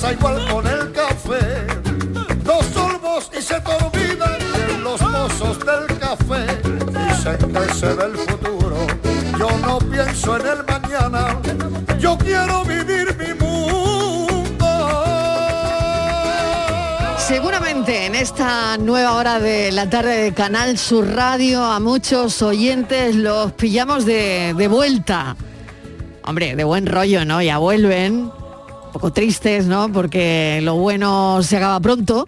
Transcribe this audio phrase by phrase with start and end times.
[0.00, 1.66] Pasa igual con el café.
[2.44, 6.46] Dos sorbos y se te olvidan de los mozos del café.
[6.62, 8.76] Dicen que se ve el futuro.
[9.36, 11.40] Yo no pienso en el mañana.
[11.98, 14.66] Yo quiero vivir mi mundo.
[17.16, 23.16] Seguramente en esta nueva hora de la tarde de Canal Sur Radio a muchos oyentes
[23.16, 25.34] los pillamos de, de vuelta.
[26.22, 27.42] Hombre, de buen rollo, ¿no?
[27.42, 28.37] Ya vuelven.
[29.12, 29.92] Tristes, ¿no?
[29.92, 32.26] Porque lo bueno se acaba pronto.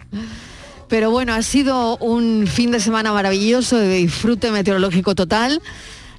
[0.87, 5.61] Pero bueno, ha sido un fin de semana maravilloso de disfrute meteorológico total.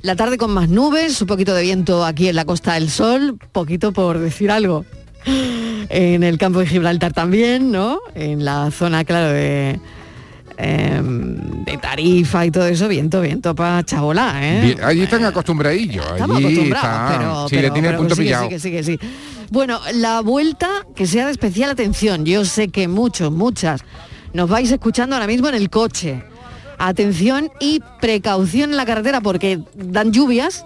[0.00, 3.38] La tarde con más nubes, un poquito de viento aquí en la Costa del Sol,
[3.52, 4.84] poquito por decir algo.
[5.88, 8.00] En el campo de Gibraltar también, ¿no?
[8.14, 9.78] En la zona, claro, de,
[10.62, 14.60] em, de Tarifa y todo eso, viento, viento para chabola, ¿eh?
[14.62, 16.04] Bien, allí están acostumbradillos.
[16.12, 17.18] Estamos allí acostumbrados, están.
[17.18, 18.44] pero, sí, le pero- tiene el punto sí que pillado.
[18.44, 18.98] sí, que sí, que sí.
[19.50, 22.24] Bueno, la vuelta que sea de especial atención.
[22.24, 23.82] Yo sé que muchos, muchas,
[24.32, 26.22] nos vais escuchando ahora mismo en el coche.
[26.78, 30.64] Atención y precaución en la carretera porque dan lluvias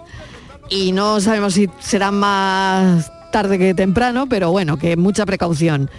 [0.69, 5.89] y no sabemos si será más tarde que temprano, pero bueno, que mucha precaución.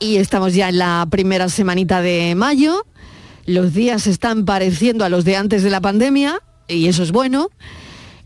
[0.00, 2.84] Y estamos ya en la primera semanita de mayo.
[3.46, 7.50] Los días están pareciendo a los de antes de la pandemia y eso es bueno.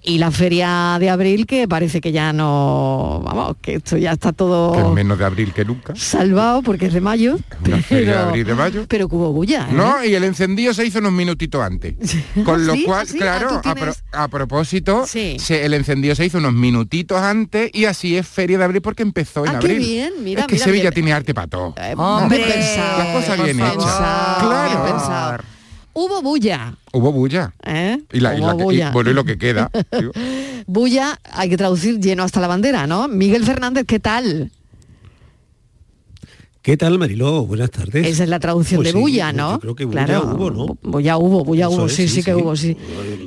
[0.01, 4.29] Y la feria de abril que parece que ya no, vamos, que esto ya está
[4.29, 5.95] Que es todo menos de abril que nunca.
[5.97, 7.37] salvado porque es de mayo.
[7.67, 8.85] Una feria de Pero, abril de mayo.
[8.89, 9.73] pero hubo bulla, ¿eh?
[9.73, 11.95] No, y el encendido se hizo unos minutitos antes.
[12.45, 12.85] Con lo ¿Sí?
[12.85, 13.19] cual, ¿Ah, sí?
[13.19, 14.05] claro, Ah, ¿tú a, pro- tienes?
[14.13, 15.37] a propósito, Sí.
[15.41, 19.03] se- el encendido se hizo unos minutitos antes y así es Feria de Abril porque
[19.03, 19.79] empezó en Ah, qué abril.
[19.81, 21.75] bien, mira, es que mira, Sevilla tiene arte para todo.
[21.97, 23.97] Hombre, bien pensado, Las cosas bien hechas.
[24.39, 24.85] Claro.
[24.85, 25.58] bien.
[25.99, 27.53] Hubo bulla, Hubo bulla.
[27.65, 27.99] ¿eh?
[28.13, 29.69] Y, la, y Hubo la que- y- bueno, y lo que queda.
[30.69, 33.09] Bulla, hay que traducir lleno hasta la bandera, ¿no?
[33.09, 34.51] Miguel Fernández, ¿qué tal?
[36.61, 37.47] ¿Qué tal, Mariló?
[37.47, 38.07] Buenas tardes.
[38.07, 39.61] Esa es la traducción Pues de sí, bulla, yo ¿no?
[39.61, 40.77] creo que bulla claro, hubo, ¿no?
[40.83, 42.77] Bulla hubo, bulla hubo, es, sí, sí, sí, que hubo, sí.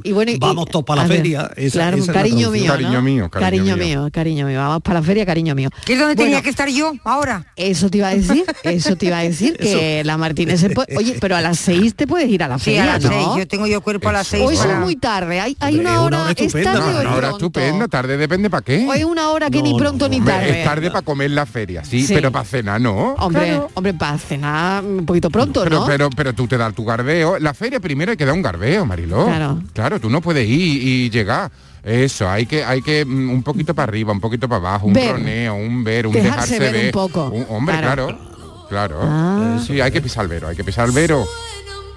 [0.03, 2.52] Y bueno, y- Vamos todos pa' la ver, feria, esa- claro, esa es la cariño
[2.52, 2.68] mío.
[2.72, 4.59] Cariño mío, cariño mío, cariño mío.
[4.59, 5.69] Vamos para la feria, cariño mío.
[5.86, 7.47] ¿Qué es donde Bueno, tenía que estar yo ahora?
[7.56, 10.96] Eso te iba a decir, eso te iba a decir, que la Martínez se puede...
[10.98, 13.09] Oye, pero a las seis te puedes ir a la Sí, feria, a las ¿no?
[13.09, 13.28] seis.
[13.38, 14.44] Yo tengo yo cuerpo a las seis.
[14.46, 16.74] Hoy para- muy tarde, hay, una es una hora, hora es estupenda.
[16.74, 18.86] tarde No, una hora estupenda, tarde depende para qué.
[18.88, 20.59] Hoy es una hora que ni pronto ni tarde.
[20.59, 22.13] es tarde para comer la feria, sí, Sí.
[22.13, 23.16] pero para cenar no.
[23.22, 23.70] Hombre, Claro.
[23.76, 25.86] hombre, para cenar un poquito pronto, Pero, ¿no?
[25.86, 27.38] pero, pero tú te das tu garbeo.
[27.40, 29.26] La feria primero hay que dar un garbeo, Mariló.
[29.26, 29.62] Claro.
[29.74, 31.52] Claro, tú no puedes ir y llegar.
[31.84, 34.94] Eso, hay que, hay que mm, un poquito para arriba, un poquito para abajo, un
[34.94, 35.14] Ver.
[35.14, 37.30] roneo, un ver, un Dejarse dejarse ver un poco.
[37.30, 38.08] Un- hombre, Claro.
[38.08, 38.31] claro.
[38.70, 39.00] Claro.
[39.02, 39.60] Ah.
[39.66, 41.26] Sí, hay que pisar el vero, hay que pisar el vero.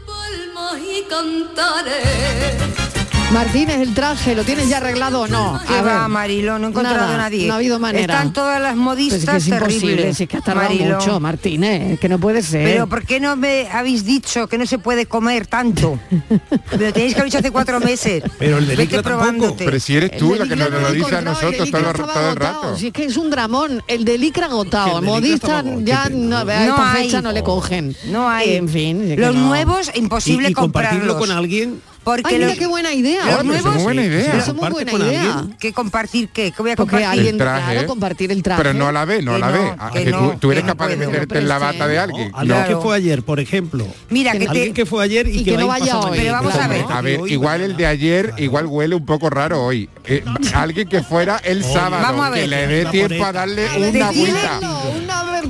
[0.07, 2.94] palmas y cantaré.
[3.33, 5.61] Martínez, el traje, ¿lo tienes ya arreglado o no?
[5.67, 6.09] ¿Qué A va, ver.
[6.09, 6.57] Marilo?
[6.61, 7.49] No he encontrado Nada, a nadie.
[7.49, 8.15] No ha habido manera.
[8.15, 10.17] Están todas las Pues modistas es que es imposible, terribles.
[10.17, 10.99] si es que has tardado Marilo.
[11.01, 12.65] mucho, Martínez, que no puede ser.
[12.65, 15.99] Pero ¿por qué no me habéis dicho que no se puede comer tanto?
[16.11, 18.23] Me lo tenéis que haber dicho hace cuatro meses.
[18.39, 19.57] Pero el de Vete Licra tampoco.
[19.57, 21.71] Pero si eres El tú de la que Licra nos no lo dice a nosotros
[21.73, 22.77] todo, el- todo rato.
[22.77, 24.99] Si es que es un dramón, el de Licra agotado.
[25.01, 27.05] El Modista ya no, a No esta hay.
[27.07, 27.97] fecha no le cogen.
[28.07, 28.55] No hay.
[28.55, 29.17] En fin.
[29.21, 29.49] Los no.
[29.49, 31.29] nuevos, imposible compartirlo comprarlos.
[31.29, 31.81] con alguien.
[32.05, 33.25] Porque Ay, mira los- qué buena idea.
[33.25, 34.35] Los eso es nuevos- muy buena idea.
[34.39, 35.45] es muy buena con idea.
[35.59, 36.53] ¿Qué compartir qué?
[36.53, 37.07] ¿Qué voy a Porque compartir?
[37.19, 37.73] alguien, traje.
[37.73, 38.63] claro, compartir el traje.
[38.63, 39.73] Pero no a la vez, no a Que la no, vez.
[39.79, 41.87] Ah, que que no, tú, tú eres que no capaz de meterte en la bata
[41.89, 42.31] de alguien.
[42.31, 42.67] No, alguien No.
[42.69, 43.87] que fue ayer, por ejemplo.
[44.11, 44.73] Mira, que Alguien te...
[44.75, 46.19] que fue ayer y, Y que no a vaya hoy.
[46.19, 46.85] Pero vamos a ver.
[46.91, 49.89] A ver, igual el de ayer igual huele un poco raro hoy.
[50.05, 50.23] Eh,
[50.55, 52.43] alguien que fuera el sábado, Vamos a ver.
[52.43, 54.61] que le dé tiempo a darle una vuelta.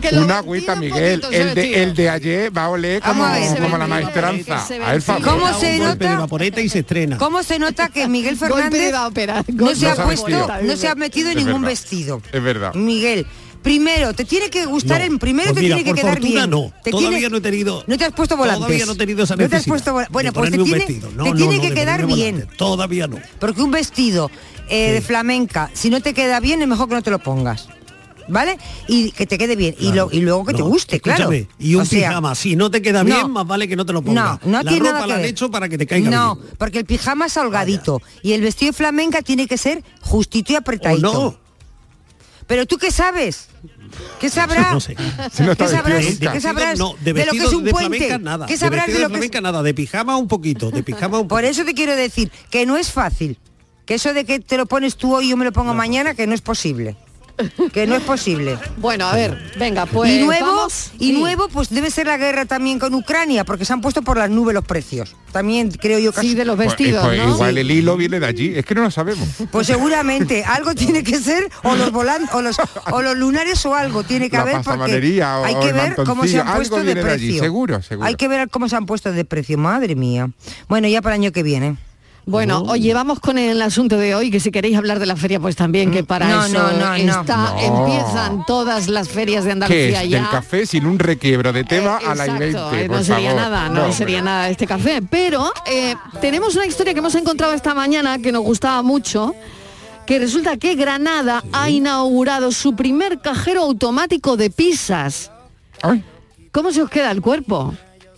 [0.00, 1.22] Que lo Una agüita, Miguel.
[1.30, 3.58] El de, el de ayer va a oler como, a ver.
[3.60, 4.56] como la maestranza.
[4.86, 5.22] A favor.
[5.22, 6.18] ¿Cómo se nota?
[6.18, 7.18] vaporeta y se estrena.
[7.18, 10.48] ¿Cómo se nota que Miguel Golpe de Fernández no se ha puesto, vestido.
[10.62, 11.72] no se ha metido en Es ningún verdad.
[11.72, 12.22] vestido?
[12.32, 12.74] Es verdad.
[12.74, 13.26] Miguel,
[13.62, 15.06] primero te tiene que gustar No.
[15.06, 16.50] en primero Pues te mira, tiene que por quedar fortuna bien.
[16.50, 16.72] no.
[16.82, 18.64] Te Todavía tiene- no he tenido- No te has puesto volantes.
[18.66, 20.78] Todavía no he tenido esa No te has puesto Bueno, de pues te tiene.
[21.14, 22.46] No, te no, tiene no, que quedar bien.
[22.56, 23.18] Todavía no.
[23.38, 24.30] Porque un vestido
[24.68, 27.68] eh, de flamenca, si no te queda bien, es mejor que no te lo pongas.
[28.28, 28.56] ¿Vale?
[28.88, 29.74] Y que te quede bien.
[29.78, 31.30] Y, lo- y luego que te guste, claro.
[31.58, 33.14] Y un O sea, pijama, si no te queda no.
[33.14, 34.40] bien, más vale que no te lo pongas.
[34.44, 35.30] No, no La tiene ropa nada que la han ver.
[35.30, 36.48] hecho para que te caiga No, bien.
[36.58, 40.56] porque el pijama es holgadito y el vestido de flamenca tiene que ser justito y
[40.56, 41.12] O apretadito.
[41.12, 41.44] no.
[42.46, 43.48] Pero tú qué sabes?
[44.20, 44.72] ¿Qué sabrás?
[44.72, 44.96] No sé.
[45.32, 46.04] Si no está ¿Qué sabrás?
[46.32, 48.18] ¿Qué sabrás No, de de lo que es un puente?
[48.18, 48.46] nada.
[48.46, 49.62] ¿Qué sabrás de lo de que es- nada.
[49.62, 52.90] De pijama un poquito, de pijama un Por eso te quiero decir que no es
[52.90, 53.38] fácil.
[53.86, 56.14] Que eso de que te lo pones tú hoy y yo me lo pongo mañana,
[56.14, 56.96] que no es posible.
[57.72, 58.58] Que no es posible.
[58.76, 60.92] Bueno, a ver, venga, pues y nuevo, vamos.
[60.98, 61.12] y Sí.
[61.12, 64.30] nuevo, pues debe ser la guerra también con Ucrania, porque se han puesto por las
[64.30, 65.16] nubes los precios.
[65.32, 67.30] También creo yo que Sí, de los Pues, vestidos, pues, ¿no?
[67.34, 68.52] Igual el hilo viene de allí.
[68.54, 69.28] Es que no lo sabemos.
[69.50, 72.56] Pues seguramente algo tiene que ser o los volantes o los
[72.92, 76.26] o los lunares o algo tiene que La haber porque o hay que ver cómo
[76.26, 77.42] se han puesto de viene de allí, precio.
[77.42, 78.06] seguro, seguro.
[78.06, 80.30] Hay que ver cómo se han puesto de precio, madre mía.
[80.68, 81.76] Bueno, ya para el año que viene.
[82.26, 85.38] Bueno, oye, vamos con el asunto de hoy, que si queréis hablar de la feria,
[85.40, 89.52] pues también, que para No, eso no, no, está, empiezan todas las ferias de ¿Qué
[89.52, 90.08] Andalucía es?
[90.10, 90.20] ya.
[90.20, 93.30] Del café sin un requiebro de tema Eh, a la exacto, I-20, eh, no sería
[93.30, 93.42] favor.
[93.42, 95.02] nada, no, sería nada este café.
[95.02, 99.34] Pero eh, tenemos una historia que hemos encontrado esta mañana que nos gustaba mucho,
[100.06, 105.30] que resulta que Granada ha inaugurado su primer cajero automático de pizzas.
[105.82, 106.02] Ay,
[106.52, 107.74] ¿Cómo se os queda el cuerpo?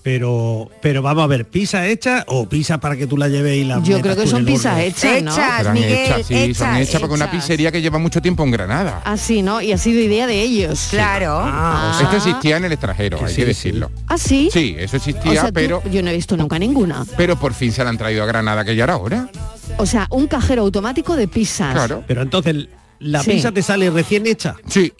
[0.06, 3.64] Pero, pero vamos a ver, ¿pizza hecha o pizza para que tú la lleves y
[3.64, 5.32] la Yo creo que son pizzas hechas, ¿no?
[5.32, 5.72] Hechas.
[5.74, 6.44] Miguel, hechas, sí, son
[6.76, 7.34] hechas, hechas porque una hechas.
[7.40, 9.02] pizzería que lleva mucho tiempo en Granada.
[9.04, 9.60] Así, ¿no?
[9.60, 10.86] Y ha sido idea de ellos.
[10.90, 11.40] Claro.
[11.42, 13.46] Ah, Esto existía en el extranjero, Que hay sí, que sí.
[13.48, 13.90] decirlo.
[14.06, 14.48] ¿Ah, sí?
[14.52, 17.04] Sí, eso O existía, tú- pero yo no he visto nunca ninguna.
[17.16, 19.28] pero por fin se la han traído a Granada, que ya era hora.
[19.78, 21.72] O sea, un cajero automático de pizzas.
[21.74, 22.04] Claro.
[22.06, 22.68] Pero entonces,
[23.00, 23.32] ¿la Sí.
[23.32, 24.54] pizza te sale recién hecha?
[24.68, 24.92] Sí.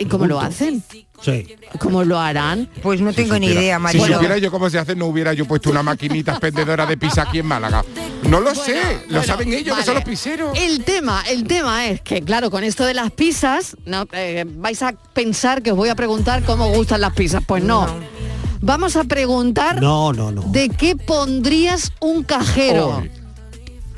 [0.00, 0.82] ¿Y cómo lo hacen?
[1.20, 1.46] Sí.
[1.80, 2.68] ¿Cómo lo harán?
[2.82, 4.14] Pues no tengo ni idea, Si María.
[4.14, 7.40] supiera yo cómo se hace, no hubiera yo puesto una maquinita expendedora de pizza aquí
[7.40, 7.84] en Málaga.
[8.22, 8.76] No lo sé,
[9.08, 10.06] lo Bueno, saben ellos, que son vale.
[10.06, 10.56] los pizzeros.
[10.58, 14.80] El tema, el tema es que, claro, con esto de las pizzas, no, eh, vais
[14.82, 17.42] a pensar que os voy a preguntar cómo gustan las pizzas.
[17.44, 17.86] Pues no.
[18.60, 20.42] Vamos a preguntar No, no, no.
[20.42, 23.02] de qué pondrías un cajero.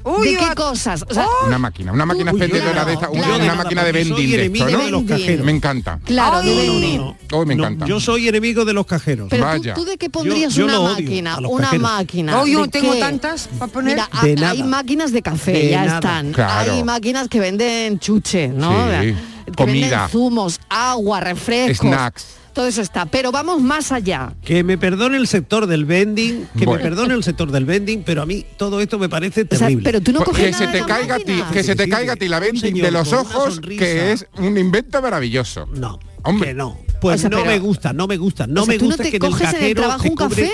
[0.05, 1.05] Uy, ¿De qué va- cosas?
[1.09, 3.35] O sea, Una máquina, una máquina yo expendedora claro, de esta, una, claro.
[3.37, 4.85] una Yo máquina de vending de esto, ¿no?
[4.85, 5.45] de los.
[5.45, 5.99] Me encanta.
[6.05, 7.87] claro, No, no, Oh, me no, encanta.
[7.87, 9.29] yo soy enemigo de los cajeros.
[9.31, 9.75] Pero tú, Vaya.
[9.75, 11.83] tú de qué pondrías yo una lo odio, máquina, una cajeros.
[11.83, 12.41] máquina.
[12.41, 13.01] Oh, yo ¿De tengo qué?
[13.01, 13.95] tantas para poner.
[13.97, 14.51] Mira, De ha- nada.
[14.51, 15.95] hay máquinas de café, De ya nada.
[15.97, 16.33] están.
[16.33, 16.73] Claro.
[16.73, 18.71] Hay máquinas que venden chuche, ¿no?
[19.03, 19.15] Sí.
[19.47, 19.89] Que Comida.
[19.91, 21.89] venden zumos, agua, refrescos.
[21.89, 22.27] Snacks.
[22.53, 23.07] Todo eso está.
[23.07, 24.33] Pero vamos más allá.
[24.45, 26.83] Que me perdone el sector del vending, que Bueno.
[26.83, 29.59] me perdone el sector del vending, pero a mí todo esto me parece O sea,
[29.69, 29.85] terrible.
[29.85, 31.85] pero tú no Pues coges que nada se te caiga a ti, que se te
[31.85, 35.67] Sí, caiga a ti la vending señor de los ojos, que es un invento maravilloso.
[35.75, 36.49] No, Hombre.
[36.49, 36.79] que no.
[37.01, 38.85] Pues O sea, no pero- me gusta, no me gusta, no O sea, me tú
[38.85, 40.51] no gusta te que en el coges en el cajero trabajo te un café.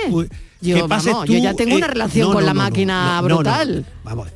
[0.60, 3.34] Yo, que pases vamos, yo tú, ya tengo una relación con la máquina no, no,
[3.36, 3.84] brutal.
[4.04, 4.28] Vamos.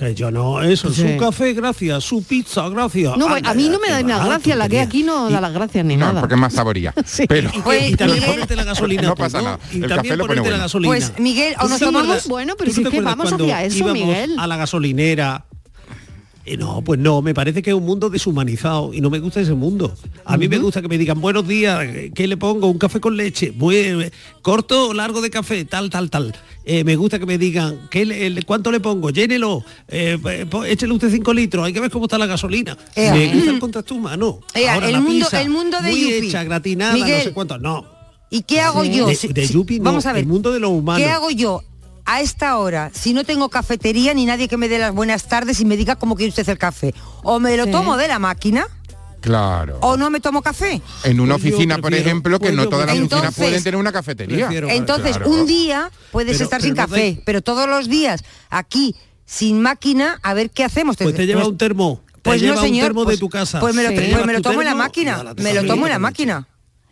[0.00, 1.02] Que yo no, eso, Sí.
[1.02, 3.18] su café, gracias, su pizza, gracias.
[3.18, 5.28] No, Anda, a mí no me da ni las va, gracias, la que aquí no
[5.28, 6.20] da las gracias ni No, nada.
[6.20, 6.94] porque es más saboría.
[7.04, 7.26] Sí.
[7.28, 9.58] Pero Pues, y también Miguel- ponerte la gasolina No pasa nada.
[9.70, 10.88] Y El también café lo pone ponerte la gasolina.
[10.90, 14.36] Pues, Miguel, o ¿Tú nos tomamos- Bueno, pero si es que vamos hacia eso, Miguel.
[14.38, 15.44] A la gasolinera.
[16.50, 19.40] Eh, no, pues no, me parece que es un mundo deshumanizado y no me gusta
[19.40, 19.94] ese mundo.
[20.24, 22.66] A mí me gusta que me digan, buenos días, ¿qué le pongo?
[22.66, 23.52] ¿Un café con leche?
[23.56, 24.10] Muy,
[24.42, 25.64] ¿Corto o largo de café?
[25.64, 26.34] Tal, tal, tal.
[26.64, 29.10] Eh, me gusta que me digan, ¿qué le- ¿cuánto le pongo?
[29.10, 32.76] Llénelo, eh, eh, échele usted 5 litros, hay que ver cómo está la gasolina.
[32.96, 33.14] Ea.
[33.14, 34.40] Me gusta el contacto humano.
[34.52, 36.26] Ea, Ahora el la mundo- pizza, el mundo de muy Yupi.
[36.26, 37.22] hecha, gratinada, no Miguel.
[37.22, 37.58] sé cuánto.
[37.58, 37.86] No,
[38.32, 39.06] ¿Y qué hago yo?
[39.08, 40.22] De- de Yupi no, Vamos a ver.
[40.22, 41.04] el mundo de lo humano.
[41.04, 41.62] ¿Qué hago yo
[42.12, 45.60] a esta hora si no tengo cafetería ni nadie que me dé las buenas tardes
[45.60, 46.92] y me diga cómo quiere usted el café?
[47.22, 47.70] O me lo Sí.
[47.70, 48.66] tomo de la máquina
[49.20, 49.78] claro.
[49.80, 50.82] o no me tomo café.
[51.04, 53.92] En una Pues oficina, por ejemplo, que pues no todas las oficinas pueden tener una
[53.92, 54.46] cafetería.
[54.46, 55.30] prefiero- Entonces, claro.
[55.30, 58.96] un día puedes Pero- estar pero sin no café, te- pero todos los días aquí
[59.24, 60.96] sin máquina, a ver qué hacemos.
[60.96, 62.02] Pues te lleva un termo.
[62.14, 62.86] Te Pues no, lleva un señor.
[62.86, 63.60] termo pues, de tu casa.
[63.60, 63.94] Pues me lo, Sí.
[63.94, 65.34] pues Llevas me lo tu tomo en la máquina.
[65.36, 66.46] Me lo tomo en la máquina.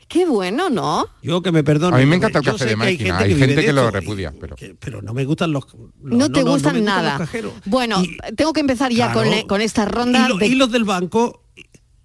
[0.09, 1.07] Qué bueno, ¿no?
[1.23, 1.95] Yo que me perdono.
[1.97, 3.89] A mí me encanta el café de hay máquina, gente hay que, gente que lo
[3.89, 5.65] y- repudia, pero- que- pero no me gustan los...
[6.03, 7.19] No, te gustan los nada.
[7.19, 7.53] cajeros.
[7.67, 10.25] Bueno, Y- tengo que empezar ya claro, con, le- con esta ronda.
[10.25, 11.43] Y, lo- de- y los del banco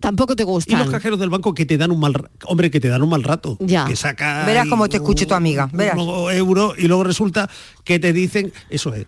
[0.02, 0.80] Tampoco te y gustan.
[0.80, 3.24] los cajeros del banco que te dan un mal hombre que te dan un mal
[3.24, 3.86] rato Ya.
[3.86, 5.96] que saca Verás cómo te escuche tu amiga, verás.
[5.98, 7.50] unos euros y luego resulta
[7.86, 9.06] que te dicen eso es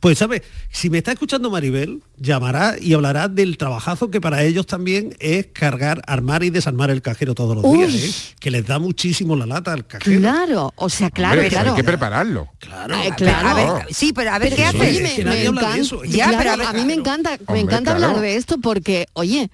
[0.00, 4.66] Pues sabe, si me está escuchando Maribel, llamará y hablará del trabajazo que para ellos
[4.66, 7.94] también es cargar, armar y desarmar el cajero todos los días.
[7.94, 8.34] ¿eh?
[8.40, 10.20] que les da muchísimo la lata al cajero.
[10.20, 11.70] Claro, o sea, claro, Hombre, claro.
[11.70, 12.48] Hay que prepararlo.
[12.58, 12.94] Claro.
[12.94, 13.48] Eh, claro.
[13.48, 15.02] A ver, sí, pero a ver Pero qué haces.
[15.02, 16.04] me, Es que me nadie habla de encanta, eso.
[16.04, 18.06] Ya, claro, pero a mí me encanta, me encanta claro.
[18.06, 19.50] hablar de esto porque, oye,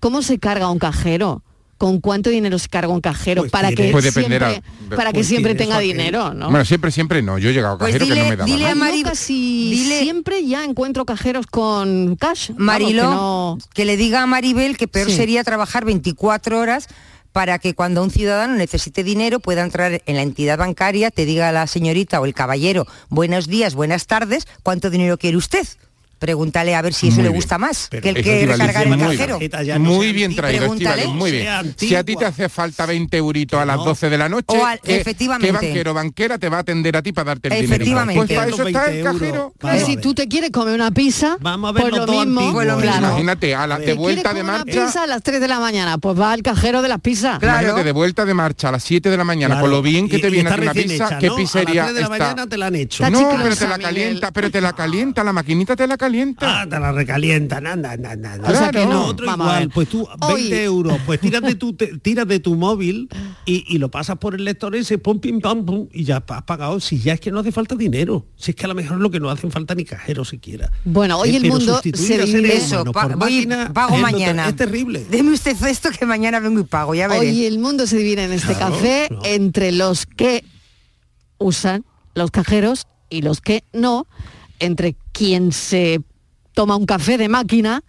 [0.00, 1.42] ¿cómo se carga un cajero?
[1.78, 5.10] ¿Con cuánto dinero se carga un cajero Pues para que Puede depender siempre, a- para
[5.12, 6.50] que pues siempre tenga dinero, ¿no?
[6.50, 7.38] Bueno, siempre, siempre no.
[7.38, 8.44] Yo he llegado a Pues cajero que no me daba.
[8.50, 12.48] dile a Ay, yo Mari- casi dile- siempre ya encuentro cajeros con cash.
[12.50, 15.16] Vamos, Marilo, que no- que le diga a Maribel que peor Sí.
[15.16, 16.88] sería trabajar 24 horas
[17.32, 21.52] para que cuando un ciudadano necesite dinero pueda entrar en la entidad bancaria, te diga
[21.52, 25.64] la señorita o el caballero, buenos días, buenas tardes, ¿cuánto dinero quiere usted?
[26.18, 27.36] Pregúntale a ver si eso Muy le bien.
[27.36, 29.38] gusta más Pero que el eso que recargar el muy cajero.
[29.38, 29.50] bien.
[29.64, 31.02] Ya no muy bien traído, Pregúntale.
[31.02, 31.74] Estíbaliz, muy bien.
[31.76, 33.84] Si a ti te hace falta 20 euritos a las No.
[33.84, 35.46] 12 de la noche, O al- ¿qué, efectivamente.
[35.46, 37.74] ¿qué banquero banquera te va a atender a ti para darte el dinero?
[37.74, 38.14] Efectivamente.
[38.26, 39.20] Pues para eso está el 20 euros.
[39.20, 39.52] cajero.
[39.62, 42.58] A si tú te quieres comer una pizza, Vamos a ver pues lo mismo, mismo.
[42.80, 43.06] claro.
[43.08, 44.86] Imagínate, a la, de vuelta ¿Quieres de comer una marcha.
[44.86, 45.98] pizza a las 3 de la mañana?
[45.98, 47.38] Pues va al cajero de las pizzas.
[47.38, 47.58] Claro.
[47.60, 49.62] Imagínate, de vuelta de marcha a las 7 de la mañana, Claro.
[49.62, 52.00] con lo bien que Y- te viene una pizza, ¿qué pizzería A las 3 de
[52.00, 52.24] la está?
[52.28, 53.08] mañana te la han hecho.
[53.08, 56.07] No, pero te la calienta, pero te la calienta, la maquinita te la calienta.
[56.40, 58.32] Ah, te la recalientan, anda, anda, anda.
[58.34, 58.48] anda.
[58.48, 58.92] O sea que Claro.
[58.92, 62.26] no, Otro vamos igual, pues tú, 20 Hoy- euros, pues tiras de tu, te- tiras
[62.26, 63.08] de tu móvil
[63.44, 66.42] y, y lo pasas por el lector ese, pum, pim, pam, pum, y ya has
[66.42, 66.80] pagado.
[66.80, 68.26] Si ya es que no hace falta dinero.
[68.36, 70.70] Si es que a lo mejor lo que no hacen falta ni cajero siquiera.
[70.84, 74.48] Bueno, hoy Eh, el mundo se divide- Eso, pa- máquina pago es, no mañana.
[74.48, 75.04] es terrible.
[75.10, 77.20] Deme usted esto que mañana vengo y pago, ya veré.
[77.20, 79.22] Hoy el mundo se divide en este Claro, café claro.
[79.24, 80.44] entre los que
[81.38, 81.84] usan
[82.14, 84.06] los cajeros y los que no,
[84.58, 86.00] entre quien se
[86.54, 87.84] toma un café de máquina,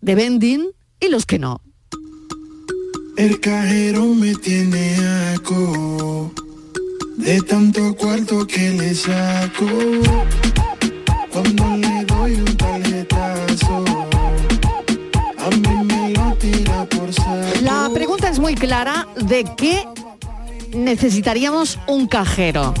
[0.00, 1.60] de vending, y los que no.
[3.16, 4.96] El cajero me tiene
[5.34, 6.32] aco
[7.16, 9.66] de tanto cuarto que le saco.
[11.32, 13.84] Cuando le doy un tarjetazo,
[15.38, 17.60] a mí me lo tira por saco.
[17.62, 19.84] La pregunta es muy clara, ¿de qué
[20.72, 22.72] necesitaríamos un cajero?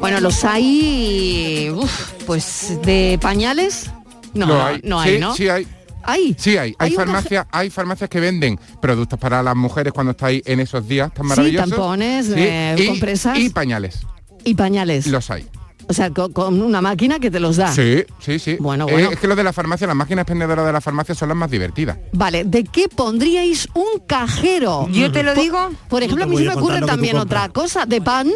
[0.00, 3.90] Bueno, los hay, uf, pues de pañales.
[4.34, 4.80] No, no hay.
[4.84, 5.34] no hay, Sí, ¿no?
[5.34, 5.66] sí hay.
[6.04, 6.36] ¿Hay?
[6.38, 6.76] Sí, hay.
[6.78, 11.12] Hay, farmacias, hay farmacias que venden productos para las mujeres cuando estáis en esos días
[11.12, 11.70] tan Sí, maravillosos.
[11.70, 13.36] tampones, eh, y, compresas.
[13.36, 14.06] Y pañales.
[14.44, 15.08] Y pañales.
[15.08, 15.44] Los hay.
[15.90, 17.72] O sea, co- con, una máquina que te los da.
[17.74, 18.56] Sí, sí, sí.
[18.60, 19.10] Bueno, Eh, bueno.
[19.10, 21.50] es que los de la farmacia, las máquinas expendedoras de la farmacia son las más
[21.50, 21.98] divertidas.
[22.12, 24.86] Vale, ¿de qué pondríais un cajero?
[24.92, 25.70] Yo te lo digo.
[25.88, 28.30] Por ejemplo, a mí se me ocurre lo también otra cosa, de pan,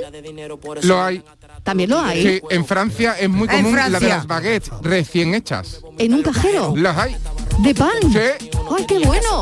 [0.83, 1.23] Lo hay.
[1.63, 2.23] también lo hay.
[2.23, 5.81] Sí, en Francia es muy común la de las baguettes recién hechas.
[5.99, 7.17] En un cajero, Las hay.
[7.59, 7.91] De pan.
[8.13, 8.49] Sí.
[8.77, 9.41] ¡Ay, qué bueno!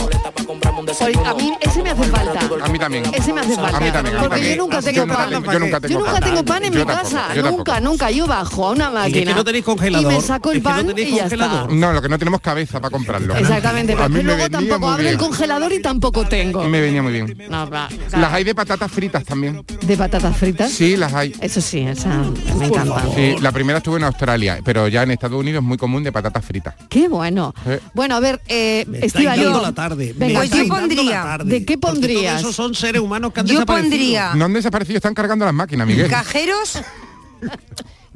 [1.01, 2.41] Oye, a mí ese me hace falta.
[2.65, 3.05] A mí también.
[3.15, 3.77] Ese me hace falta.
[3.77, 4.17] A mí también.
[4.17, 4.57] a mí Porque también.
[4.57, 5.31] yo nunca Yo tengo nunca pan.
[5.31, 6.23] tengo- Yo nunca tengo Yo nunca pan.
[6.23, 8.11] tengo pan en Yo mi tampoco, casa, yo nunca, nunca.
[8.11, 10.13] Yo bajo a una Y máquina es que no tenéis congelador.
[10.13, 11.67] y me saco el es que no pan y ya está.
[11.71, 13.35] No, lo que no tenemos cabeza para comprarlo.
[13.37, 16.65] Exactamente, A pero mí que me luego venía tampoco abre el congelador y tampoco tengo.
[16.65, 17.37] Me venía muy bien.
[17.49, 19.65] No, va, Las hay de patatas fritas también.
[19.83, 20.71] de patatas fritas.
[20.71, 21.35] Sí, las hay.
[21.41, 22.09] Eso sí, esa
[22.59, 23.05] me encanta.
[23.15, 26.13] Sí, la primera estuvo en Australia, pero ya en Estados Unidos es muy común de
[26.13, 26.75] patatas fritas.
[26.89, 27.55] Qué bueno.
[27.67, 27.81] Eh.
[28.03, 30.13] Bueno, a ver, eh, Estíbaliz, dando la tarde.
[30.17, 31.51] Venga, Pues yo pondría- la tarde.
[31.61, 32.33] ¿de qué pondrías?
[32.33, 33.91] todos esos son seres humanos que han Yo desaparecido.
[33.93, 36.11] pondría No han desaparecido, están cargando las máquinas, Miguel.
[36.11, 36.81] cajeros,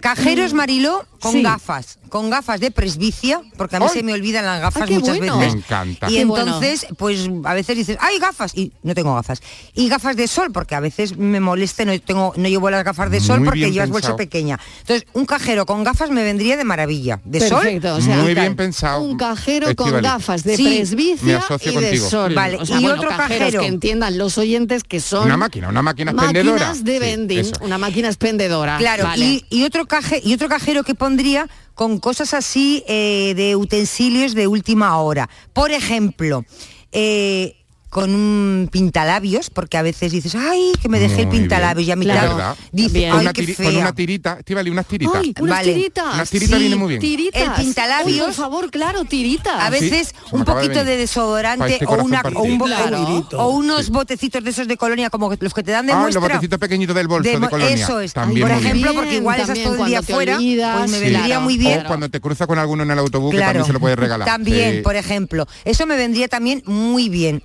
[0.01, 1.43] cajeros Mariló con Sí.
[1.43, 3.99] gafas, con gafas de presbicia, porque a mí ¡Ay!
[3.99, 5.39] se me olvidan las gafas muchas bueno.
[5.39, 5.55] veces.
[5.55, 6.11] Me encanta.
[6.11, 6.45] Y Qué bueno.
[6.47, 8.53] entonces, pues a veces dices, ¡ay, gafas!
[8.57, 9.41] Y no tengo gafas.
[9.75, 13.11] Y gafas de sol, porque a veces me molesta, no, tengo, no llevo las gafas
[13.11, 14.59] de sol Muy porque llevas bolsa pequeña.
[14.81, 17.21] Entonces, un cajero con gafas me vendría de maravilla.
[17.25, 17.63] De sol.
[17.63, 18.45] Perfecto, o sea, Muy tal.
[18.45, 19.03] bien pensado.
[19.03, 22.35] Un cajero con gafas de Sí, me presbicia asocio y de sol.
[22.35, 23.61] Vale, O sea, y bueno, otro cajero.
[23.61, 26.53] que entiendan los oyentes que son Una máquina, una máquina expendedora.
[26.67, 28.79] máquinas de vending, una máquina expendedora.
[28.79, 29.25] Claro, Vale.
[29.25, 34.35] y, y otro caje, y otro cajero que pondría con cosas así eh, de utensilios
[34.35, 35.29] de última hora.
[35.53, 36.45] Por ejemplo,
[36.91, 37.66] eh,
[37.97, 41.91] con un pintalabios, porque a veces dices, ay, que me dejé el Muy pintalabios y
[41.93, 42.57] a mitad Claro.
[42.71, 42.91] Bien.
[43.11, 43.67] Con ay, una, qué fea.
[43.71, 45.15] con una tirita, Estíbaliz, unas tiritas.
[45.19, 45.73] ¡Ay, unas Vale.
[45.73, 46.15] tiritas!
[46.15, 47.01] Unas tiritas viene muy bien.
[47.01, 47.43] Tiritas.
[47.43, 49.55] El pintalabios- Uy, por favor, claro, tiritas.
[49.63, 50.99] A veces Sí, un de poquito de, venir.
[50.99, 53.27] desodorante este o, una, o, un bo- Claro.
[53.39, 56.21] o unos botecitos de esos de colonia como los que te dan de Ah, muestra.
[56.21, 57.75] los botecitos pequeñitos del bolso de, mo- colonia.
[57.75, 58.13] Eso es.
[58.13, 58.67] También Por bien.
[58.67, 60.79] ejemplo, Bien, porque igual estás todo el día fuera, olvidas.
[60.81, 61.05] pues me Sí.
[61.15, 61.81] vendría muy bien.
[61.81, 64.27] O cuando te cruzas con alguno en el autobús, que también se lo puedes regalar.
[64.29, 64.81] También, Sí.
[64.83, 65.47] por ejemplo.
[65.65, 67.43] Eso me vendría también muy bien,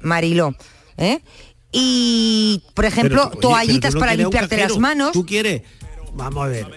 [0.97, 1.19] ¿eh?
[1.71, 5.11] Y, por ejemplo, Pero tú- oye, toallitas pero tú no para limpiarte las manos.
[5.13, 5.61] Tú quieres,
[6.13, 6.67] vamos a ver,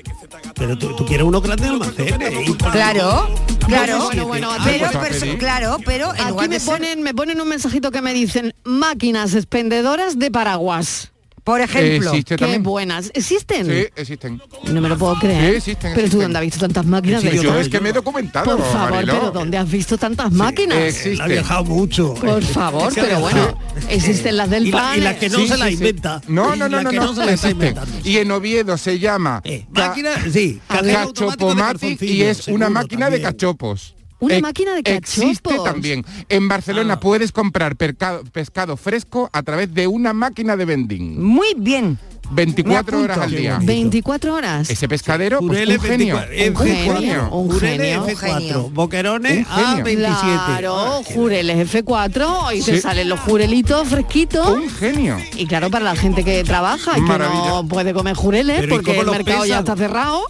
[0.54, 2.50] pero tú, tú quieres uno grande almacenes.
[2.58, 3.28] por- Claro,
[3.66, 4.04] claro.
[4.04, 5.38] bueno, bueno, pero, pedir.
[5.38, 8.12] claro, pero en Aquí lugar me de ser- ponen, me ponen un mensajito que me
[8.14, 11.10] dicen máquinas expendedoras de paraguas.
[11.44, 12.08] Por ejemplo.
[12.10, 12.62] Existe Qué también.
[12.62, 13.10] buenas.
[13.12, 13.66] ¿Existen?
[13.66, 14.40] Sí, existen.
[14.72, 15.50] No me lo puedo creer.
[15.50, 16.20] Sí, existen, pero tú existen.
[16.22, 19.12] dónde has visto tantas máquinas de Yo es que me he documentado, Por favor, Mariló.
[19.12, 20.78] pero ¿dónde has visto tantas máquinas?
[20.78, 21.22] Existe.
[21.22, 22.14] Ha viajado mucho.
[22.14, 23.20] Por favor, ha pero viajado.
[23.20, 23.58] bueno,
[23.90, 24.98] existen las del Y, la- pan.
[24.98, 25.74] y las que no Sí, se sí, las sí.
[25.74, 26.22] inventa.
[26.28, 27.50] No, Y no, no, no, que no, se las está existen.
[27.68, 28.08] inventando.
[28.08, 33.06] Y en Oviedo se llama Eh, máquina, sí, de Cachopomatic y es una seguro máquina
[33.10, 33.22] de también.
[33.32, 33.94] cachopos.
[34.24, 35.64] Una máquina de Existe cachopos.
[35.64, 36.04] también.
[36.28, 37.00] En Barcelona Ah.
[37.00, 41.22] puedes comprar pescado fresco a través de una máquina de vending.
[41.22, 41.98] Muy bien.
[42.30, 43.58] 24 Me horas al día.
[43.62, 44.70] 24 horas.
[44.70, 46.16] Ese pescadero, pues, un genio.
[46.16, 48.06] 24, Un F4, genio, un Jureles genio.
[48.06, 48.70] F4, genio.
[48.70, 49.84] Boquerones Un genio.
[49.84, 50.46] A27.
[50.46, 52.80] Claro, jureles F4 y te Sí.
[52.80, 54.48] salen los jurelitos fresquitos.
[54.48, 55.18] Un genio.
[55.36, 58.76] Y claro, para la gente que trabaja y que no puede comer jureles Pero ¿y
[58.78, 60.22] porque el mercado ya está cerrado,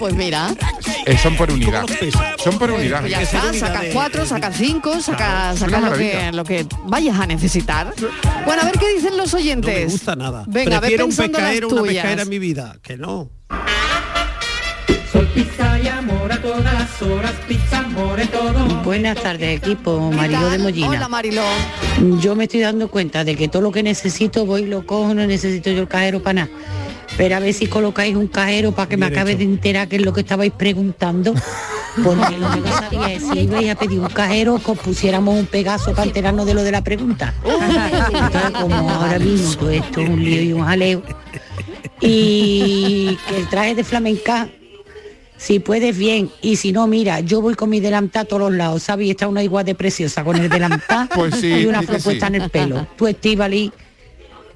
[0.00, 0.48] pues mira,
[1.06, 1.84] Eh, son por unidad.
[2.42, 3.00] Son por unidad.
[3.00, 6.32] pues ya que ser está, unidad sacas cuatro, sacas cinco, sacas, lo que, maravilla.
[6.32, 7.92] lo que vayas a necesitar.
[8.46, 9.74] Bueno, a ver qué dicen los No oyentes.
[9.86, 10.44] me gusta nada.
[10.48, 11.94] Venga, a ver Prefiero un pensando las pescadero, una tuyas.
[11.94, 12.76] pescadera en mi vida.
[12.82, 13.30] Que no.
[15.12, 18.52] Sol, pizza y amor a todas las horas, pizza, amor en todo.
[18.82, 20.88] Buenas tardes, equipo ¿Qué Mariló de Mollina.
[20.88, 21.42] Hola Mariló.
[22.20, 25.12] Yo me estoy dando cuenta de que todo lo que necesito voy y lo cojo,
[25.12, 26.48] no necesito yo el cajero para nada.
[27.20, 29.40] Pero a ver si colocáis un cajero para que me acabe hecho.
[29.40, 31.34] de enterar qué es lo que estabais preguntando.
[32.02, 35.38] Porque lo que no sabía es si ibais a pedir un cajero que os pusiéramos
[35.38, 37.34] un pegazo para enterarnos de lo de la pregunta.
[37.44, 41.02] Entonces, como ahora mismo todo esto es un lío y un jaleo.
[42.00, 44.48] Y que el traje de flamenca
[45.36, 48.52] si puedes bien y si no mira yo voy con mi delantal a todos los
[48.52, 51.80] lados sabes y está una igual de preciosa con el delantal Pues sí, y una
[51.80, 52.34] propuesta sí.
[52.34, 53.72] en el pelo tú Estivali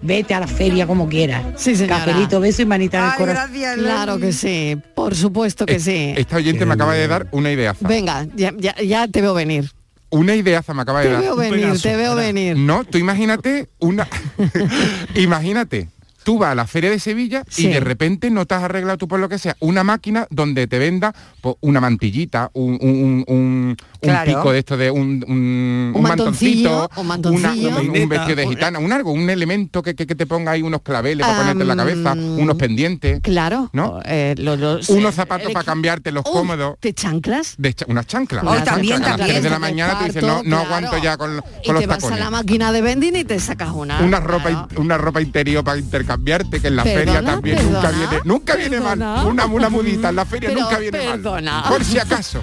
[0.04, 2.04] vete a la feria como quieras Sí, señora.
[2.04, 3.76] cafelito beso y manita en el corazón gracias.
[3.78, 6.14] Claro que sí, por supuesto que sí.
[6.16, 7.86] Esta oyente me acaba de dar una ideaza.
[7.88, 9.70] Venga, ya, ya, ya te veo venir.
[10.10, 11.22] Una ideaza me acaba de Te dar.
[11.22, 12.32] veo venir, te veo ¿verdad?
[12.32, 12.56] venir.
[12.56, 14.06] No, tú imagínate una...
[15.14, 15.88] imagínate,
[16.22, 17.66] tú vas a la feria de Sevilla Sí.
[17.66, 20.66] y de repente no te has arreglado tú por lo que sea una máquina donde
[20.66, 23.76] te venda pues, una mantillita, un, un, un-
[24.10, 27.68] un- pico de esto de un, un, Un mantoncillo, un una- mantoncillo.
[27.68, 28.06] un, un Peineta.
[28.08, 31.26] vestido de gitana, un algo, un elemento que, que- que te ponga ahí unos claveles
[31.26, 33.70] para ponerte en la cabeza, unos pendientes, Claro.
[33.72, 34.00] ¿No?
[34.04, 34.54] eh, lo-
[34.88, 36.76] unos zapatos el para cambiarte los Oh, cómodos.
[36.80, 37.54] ¿Te chanclas?
[37.58, 38.44] De cha- unas chanclas.
[38.44, 39.06] Oh, unas también, chanclas.
[39.06, 39.34] A las también.
[39.40, 40.64] 3 de la mañana tú dices, no, no claro.
[40.64, 43.38] aguanto ya con, Y con los te vas a la máquina de vending y te
[43.40, 44.00] sacas una.
[44.00, 44.68] una ropa Claro.
[44.72, 48.56] in- una ropa interior para intercambiarte que en la feria también perdona, nunca viene nunca
[48.56, 51.60] viene mal una una mudita en la feria Pero nunca viene perdona.
[51.60, 52.42] mal por si acaso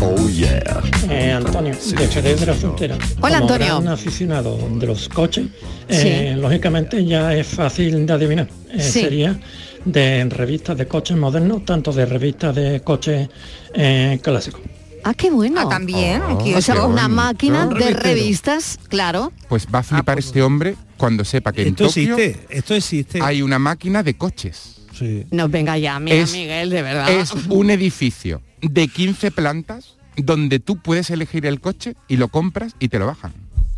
[0.00, 0.62] Oh yeah.
[1.10, 2.96] Eh, Antonio, de Jerez de la Frontera.
[3.20, 3.80] Hola, Como Antonio.
[3.80, 5.46] gran aficionado de los coches,
[5.88, 8.48] eh, lógicamente ya es fácil de adivinar.
[8.70, 9.00] Eh, Sí.
[9.02, 9.38] Sería
[9.84, 13.28] de revistas de coches modernos, tanto de revistas de coches
[13.74, 14.60] eh, clásicos.
[15.04, 15.60] Ah, qué bueno.
[15.64, 17.08] Ah, también, Oh, O sea, una bonito.
[17.08, 18.00] máquina de revistero.
[18.02, 19.32] revistas, claro.
[19.48, 23.20] pues va a flipar este hombre cuando sepa que en Esto Tokio existe, esto existe.
[23.22, 25.26] hay una máquina de coches Sí.
[25.30, 27.10] No, venga ya, mira, Es- Miguel, de verdad.
[27.10, 32.74] es un edificio de 15 plantas donde tú puedes elegir el coche y lo compras
[32.80, 33.32] y te lo bajan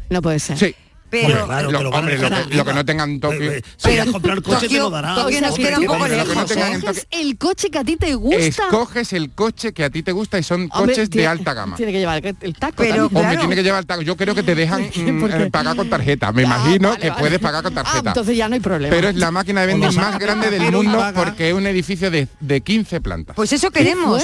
[0.09, 0.57] No puede ser.
[0.59, 0.75] sí
[1.11, 2.73] Pero, Hombre, claro, Lo- que lo van a hombre, lo dejar que- lo que arriba.
[2.75, 3.53] no tengan en Tokio.
[3.77, 5.15] Si a comprar coche te lo dará.
[5.17, 7.07] Tokio nos queda un poco lejos, ¿eh?
[7.11, 8.39] el coche que a ti te gusta.
[8.39, 11.77] escoges el coche que a ti te gusta y son Hombre, coches de alta gama
[11.77, 12.75] Tiene que llevar el, taco.
[12.77, 13.07] Pero-.
[13.07, 14.03] Hombre, tiene que llevar el taco.
[14.03, 16.33] Yo creo que te dejan mm, eh, pagar con tarjeta.
[16.33, 17.21] Me Ah, imagino vale, que vale.
[17.21, 18.11] puedes pagar con Ah, tarjeta.
[18.11, 18.95] entonces ya no hay problema.
[18.95, 22.29] Pero es la máquina de vending más grande del mundo porque es un edificio de,
[22.41, 23.37] de 15 plantas.
[23.37, 24.23] Pues eso queremos.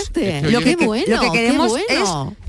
[0.48, 0.76] Lo que,
[1.32, 2.08] queremos es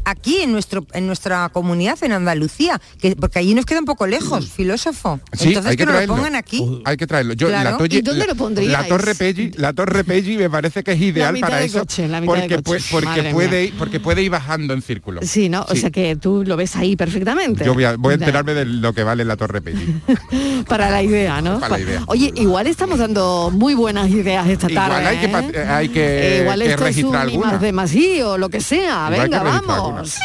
[0.09, 4.07] aquí en nuestro en nuestra comunidad en Andalucía, que porque allí nos queda un poco
[4.07, 5.19] lejos, filósofo.
[5.33, 6.15] Sí, Entonces hay que que nos lo traerlo.
[6.15, 6.81] pongan aquí.
[6.85, 7.33] Hay que traerlo.
[7.33, 7.71] Yo, Claro.
[7.71, 8.71] la, tolle- ¿Y dónde lo pondríais?
[8.71, 11.79] La Torre Pelli, la Torre Pelli me parece que es ideal mitad para de eso
[11.79, 15.21] coche, la mitad de porque, puede ir, porque puede ir bajando en círculo.
[15.23, 15.65] Sí, ¿no?
[15.69, 17.63] O sea que tú lo ves ahí perfectamente.
[17.65, 20.01] Yo voy a, voy a enterarme de lo que vale la Torre Pelli.
[20.67, 21.59] Para la idea, ¿no?
[21.59, 22.03] Para la idea.
[22.07, 25.07] Oye, igual estamos dando muy buenas ideas esta Igual tarde.
[25.07, 25.29] hay que ¿eh?
[25.29, 27.57] pat- eh, hay que- Eh, igual que esto es un registrar ni más alguna.
[27.65, 29.09] de más y o lo que sea.
[29.11, 30.19] Igual Venga, que registrar vamos.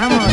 [0.00, 0.32] Vamos.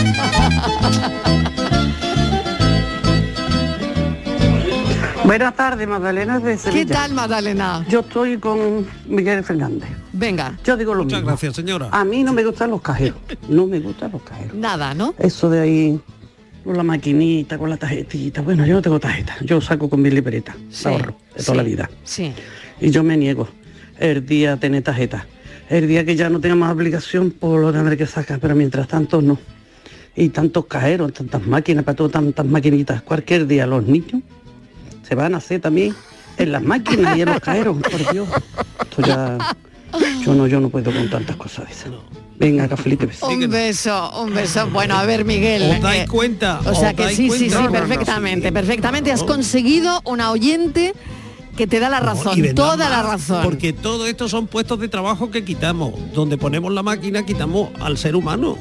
[5.23, 6.85] Buenas tardes, Magdalena de Sevilla.
[6.85, 7.85] ¿Qué tal, Magdalena?
[7.87, 9.89] Yo estoy con Miguel Fernández.
[10.11, 10.57] Venga.
[10.63, 11.27] Yo digo lo Muchas mismo.
[11.27, 11.89] gracias, señora.
[11.91, 13.17] A mí no me gustan los cajeros.
[13.47, 14.55] No me gustan los cajeros.
[14.55, 15.13] Nada, ¿no?
[15.19, 15.99] Eso de ahí,
[16.63, 18.41] con la maquinita, con la tarjetita.
[18.41, 19.37] Bueno, yo no tengo tarjeta.
[19.41, 20.55] Yo saco con mi libreta.
[20.69, 21.89] Sí, ahorro de toda sí, la vida.
[22.03, 22.33] Sí.
[22.81, 23.47] Y yo me niego
[23.99, 25.25] el día a tener tarjeta.
[25.71, 28.39] El día que ya no tenga más obligación, pues lo tendré que sacar.
[28.41, 29.39] Pero mientras tanto, no.
[30.17, 33.01] Y tantos cajeros, tantas máquinas, para todo, tantas maquinitas.
[33.03, 34.21] Cualquier día los niños
[35.07, 35.95] se van a hacer también
[36.35, 37.77] en las máquinas y en los cajeros.
[37.77, 38.27] Por Dios.
[38.81, 39.37] Esto ya...
[40.25, 41.91] Yo no, yo no puedo con tantas cosas de esas.
[42.37, 43.29] Venga, cafelito y beso.
[43.29, 44.69] Un beso, un beso.
[44.71, 45.71] Bueno, a ver, Miguel.
[45.71, 46.59] ¿Os dais eh, cuenta?
[46.65, 47.45] O sea ¿Os que sí, sí, cuenta?
[47.45, 49.11] sí, No, no, no, perfectamente, perfectamente.
[49.11, 50.93] Has conseguido una oyente
[51.55, 53.43] que te da la razón, Y toda la razón.
[53.43, 55.93] Porque todo esto son puestos de trabajo que quitamos.
[56.13, 58.57] Donde ponemos la máquina, quitamos al ser humano.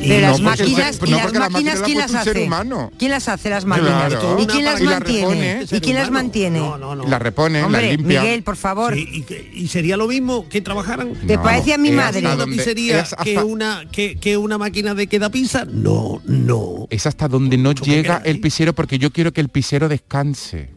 [0.00, 2.44] De las no, máquinas, ¿y no, las máquinas máquina la quién las hace?
[2.44, 2.92] humano.
[2.96, 4.08] ¿Quién las hace las máquinas?
[4.14, 4.36] Claro.
[4.40, 5.26] ¿Y quién las Y la mantiene?
[5.60, 5.66] repone.
[5.76, 6.70] ¿Y quién las mantiene?
[7.08, 8.22] La repone, Hombre, la limpia.
[8.22, 8.94] Miguel, por favor.
[8.94, 11.12] Sí, y, y sería lo mismo que trabajaran.
[11.26, 12.20] ¿Te No, parece a mi ¿Es madre?
[12.20, 15.64] una pizzería que una que, que una máquina de queda pizza?
[15.68, 16.86] No, no.
[16.88, 20.70] Es hasta donde no llega el pisero porque yo quiero que el pisero descanse.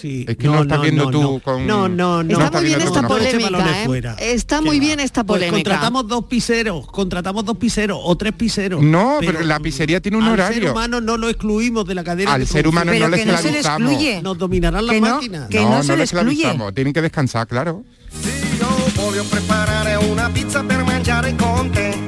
[0.00, 0.24] Sí.
[0.28, 1.66] Es que no, lo estás viendo tú con...
[1.66, 2.40] No, no, no.
[2.44, 3.86] Está muy bien viendo tú esta polémica, ¿eh?
[3.86, 4.14] fuera.
[4.14, 5.70] Está muy bien esta Pues polémica.
[5.70, 8.82] contratamos dos piseros, contratamos dos piseros o tres piseros.
[8.82, 10.60] No, pero la pizzería tiene un al horario.
[10.62, 12.34] ser humano no lo excluimos de la cadena.
[12.34, 13.90] Al ser humano no le no esclavizamos.
[13.92, 14.22] excluye.
[14.22, 15.48] Nos dominarán las no, máquinas.
[15.48, 16.32] que no se le excluye.
[16.42, 17.84] esclavizamos, Tienen que descansar, claro.
[20.10, 22.03] Una pizza per mangiare con te.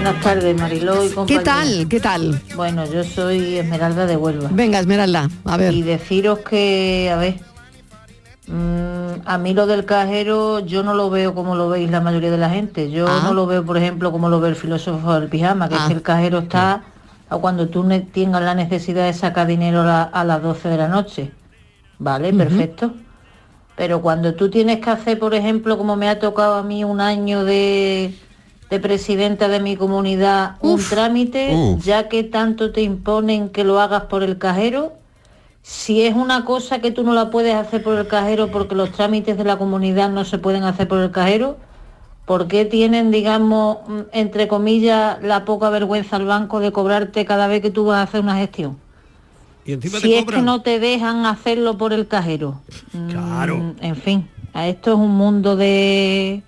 [0.00, 1.42] Buenas tardes, Mariló y ¿Qué compañía.
[1.42, 1.88] tal?
[1.88, 2.40] ¿Qué tal?
[2.54, 4.48] Bueno, yo soy Esmeralda de Huelva.
[4.52, 5.74] Venga, Esmeralda, a ver.
[5.74, 7.34] Y deciros que, a ver,
[8.46, 12.30] mm, a mí lo del cajero yo no lo veo como lo veis la mayoría
[12.30, 12.92] de la gente.
[12.92, 13.22] Yo Ah.
[13.24, 15.88] no lo veo, por ejemplo, como lo ve el filósofo del pijama, que es Ah.
[15.88, 16.84] que el cajero está
[17.28, 20.76] a cuando tú tengas la necesidad de sacar dinero a, la- a las 12 de
[20.76, 21.32] la noche.
[21.98, 22.92] Vale, perfecto.
[23.76, 27.00] Pero cuando tú tienes que hacer, por ejemplo, como me ha tocado a mí un
[27.00, 28.14] año de,
[28.70, 31.84] de presidenta de mi comunidad, un trámite, uf.
[31.84, 34.92] ya que tanto te imponen que lo hagas por el cajero,
[35.62, 38.92] si es una cosa que tú no la puedes hacer por el cajero porque los
[38.92, 41.56] trámites de la comunidad no se pueden hacer por el cajero,
[42.24, 47.48] ¿por qué tienen, digamos, mm, entre comillas, la poca vergüenza al banco de cobrarte cada
[47.48, 48.76] vez que tú vas a hacer una gestión?
[49.64, 52.60] Y encima Si te es que no te dejan hacerlo por el cajero.
[53.10, 53.56] Claro.
[53.58, 56.42] Mm, En fin, a esto es un mundo de...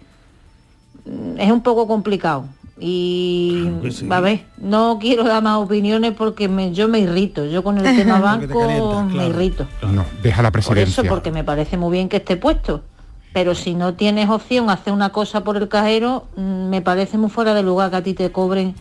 [1.39, 2.45] Es un poco complicado.
[2.79, 3.69] Y
[4.11, 7.45] a ver, no quiero dar más opiniones porque me- yo me irrito.
[7.45, 9.29] Yo con el tema banco calienta, me claro.
[9.31, 9.67] irrito.
[9.93, 11.03] No, deja la Por presidencia.
[11.03, 12.83] eso, porque me parece muy bien que esté puesto.
[13.33, 17.17] Pero si no tienes opción a hacer una cosa por el cajero, mm, me parece
[17.17, 18.75] muy fuera de lugar que a ti te cobren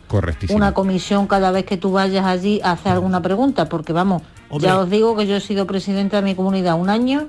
[0.50, 4.68] una comisión cada vez que tú vayas allí a hacer alguna pregunta, porque vamos, Hombre.
[4.68, 7.28] ya os digo que yo he sido presidenta de mi comunidad un año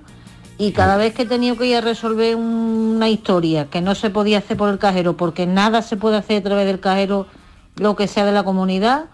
[0.60, 4.10] y cada vez que he tenido que ir a resolver una historia que no se
[4.10, 7.26] podía hacer por el cajero, porque nada se puede hacer a través del cajero,
[7.76, 9.06] lo que sea de la comunidad,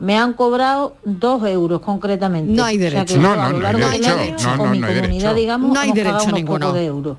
[0.00, 2.52] me han cobrado dos euros concretamente.
[2.52, 3.14] No hay O sea derecho.
[3.14, 4.48] que No, no, a lo no hay largo del derecho.
[4.48, 5.34] año, No, con no, mi no hay comunidad, derecho.
[5.40, 6.66] digamos, No hay hemos derecho pagado unos ninguno.
[6.66, 7.16] pocos de euros.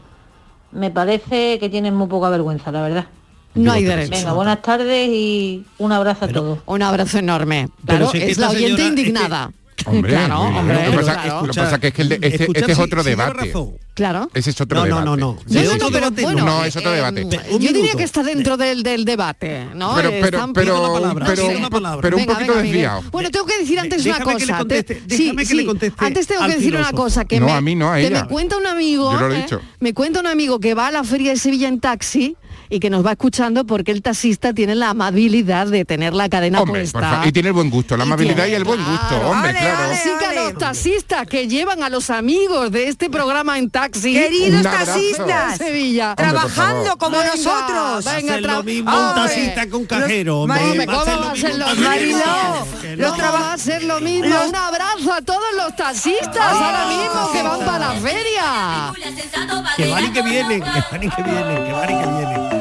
[0.74, 3.06] Me parece que tienen muy poca vergüenza, la verdad.
[3.54, 4.12] No hay derecho.
[4.12, 6.60] Venga, buenas tardes y un abrazo a todos.
[6.66, 7.70] Un abrazo enorme.
[7.86, 9.52] Pero Claro, si es que es la oyente señora- es que- indignada.
[9.86, 11.42] Hombre, claro, hombre, lo que pasa, claro.
[11.48, 13.54] lo que pasa que es que el de- este, Escucha, este es otro si debate.
[13.94, 14.30] Claro.
[14.34, 15.06] Ese es otro No, no, debate.
[15.06, 15.38] no, no.
[15.48, 17.28] No, no, no, pero bueno, no, es otro eh, debate.
[17.60, 19.96] yo diría que está dentro del, del debate, ¿no?
[19.96, 21.56] Pero- pero- Están- pero- la palabra, pero- sí.
[21.56, 22.02] una palabra.
[22.02, 22.82] pero un Venga, poquito venga, Miguel.
[22.82, 23.04] desviado.
[23.12, 24.58] Bueno, tengo que decir antes una Déjame que le cosa.
[24.58, 27.46] conteste, Te- déjame sí, que le conteste Antes tengo que decir una cosa que No,
[27.46, 29.42] me, a mí no, a que me cuenta un amigo, Yo lo he ¿eh?
[29.44, 29.62] dicho.
[29.80, 32.36] me cuenta un amigo que va a la feria de Sevilla en taxi
[32.70, 36.62] y que nos va escuchando porque el taxista tiene la amabilidad de tener la cadena
[36.62, 37.22] Hombre, por puesta.
[37.26, 39.92] y tiene el buen gusto, la amabilidad y el buen gusto, hombre, Vale, claro.
[39.94, 44.14] Así que a los taxistas que llevan a los amigos de este programa en taxi.
[44.14, 46.16] Queridos taxistas, Sevilla.
[46.16, 48.06] trabajando como Venga, nosotros.
[48.06, 49.24] Venga, Hacer tra- lo mismo un Hombre.
[49.24, 50.60] taxista que un cajero, hombre.
[50.62, 52.20] Hombre, Va a ¿cómo ser va lo a ser mismo lo un mismo?
[52.24, 52.82] taxista.
[52.82, 53.10] Que no.
[53.12, 54.26] ¿Cómo va a ser lo mismo?
[54.28, 58.94] Los- Un abrazo a todos los taxistas ahora mismo que van para la feria.
[59.78, 62.55] Que van y que vienen, que van y que vienen, que van y que vienen.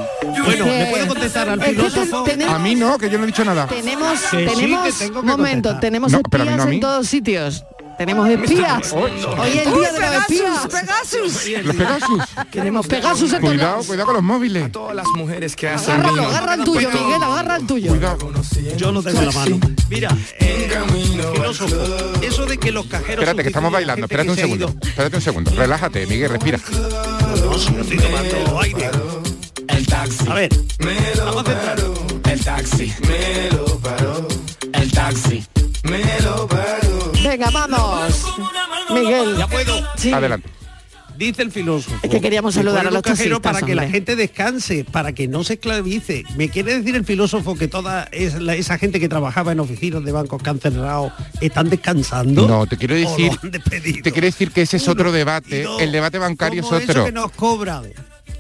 [0.45, 2.25] Bueno, ¿le puedo contestar al filósofo?
[2.25, 3.67] tenemos- A mí no, que yo no he dicho nada.
[3.67, 7.65] Tenemos, Que sí, tenemos, que tengo que momento, tenemos No, espías no en todos sitios.
[7.97, 8.93] Tenemos espías.
[8.93, 10.67] Hoy- el día de los espías.
[10.67, 11.49] Pegasus.
[11.65, 12.23] Los Pegasus.
[12.51, 14.73] Tenemos Pegasus en Cuidado, cuidado con los móviles.
[14.73, 16.29] Todas las mujeres que hacen Agárralo, vino.
[16.29, 17.91] agarra el tuyo, Miguel, agarra el tuyo.
[17.91, 18.33] Cuidado.
[18.77, 19.61] Yo lo tengo en la mano.
[19.89, 20.09] Mira,
[20.41, 20.69] eh,
[21.35, 21.77] filósofo,
[22.21, 23.11] eso de que los cajeros...
[23.23, 24.07] Espérate, que estamos bailando.
[24.07, 24.75] Espérate un segundo.
[24.83, 25.51] Espérate un segundo.
[25.53, 26.59] Relájate, Miguel, respira.
[26.69, 28.91] No, si no estoy tomando aire.
[30.05, 30.29] Taxi.
[30.31, 31.77] A ver, Me lo vamos a centrar.
[31.77, 31.95] paró.
[32.31, 32.93] El taxi.
[33.09, 34.29] Me lo paró.
[34.75, 35.43] El taxi.
[35.85, 37.13] me lo paro.
[37.23, 38.25] Venga, vamos.
[38.93, 39.37] Miguel.
[39.39, 39.83] Ya puedo.
[39.97, 40.13] Sí.
[40.13, 40.51] Adelante.
[41.17, 41.97] Dice el filósofo.
[42.03, 44.85] Es que queríamos que saludar a los un cajero taxistas, para que la gente descanse,
[44.85, 46.25] para que no se esclavice.
[46.37, 50.43] ¿Me quiere decir el filósofo que toda esa gente que trabajaba en oficinas de bancos
[50.43, 52.47] que han cerrado están descansando?
[52.47, 53.31] No, te quiero ¿O decir,
[54.03, 55.65] te quiero decir que ese es otro debate.
[55.81, 57.05] El debate bancario es ¿Cómo eso otro.
[57.07, 57.85] que nos cobran?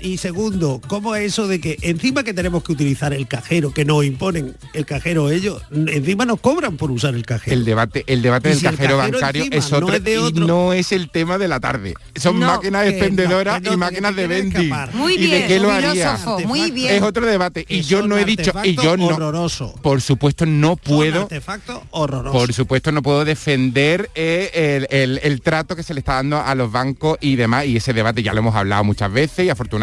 [0.00, 3.84] Y segundo, ¿cómo es eso de que encima que tenemos que utilizar el cajero, que
[3.84, 7.56] nos imponen el cajero ellos, encima nos cobran por usar el cajero?
[7.56, 10.04] El debate, el debate del si el cajero cajero bancario encima es otro, no es
[10.04, 11.94] de y no es el tema de la tarde.
[12.16, 14.72] Son No, máquinas expendedoras no, y que máquinas de vending.
[14.94, 16.16] Muy ¿Y de bien, qué lo haría?
[16.16, 16.94] filósofo, muy bien.
[16.94, 17.64] Es otro debate.
[17.68, 19.74] Y yo no he dicho, y yo no, horroroso.
[19.82, 22.32] por supuesto no puedo, artefacto horroroso.
[22.38, 26.40] por supuesto no puedo defender eh, el, el- el trato que se le está dando
[26.40, 27.66] a los bancos y demás.
[27.66, 29.73] Y ese debate ya lo hemos hablado muchas veces y afortunadamente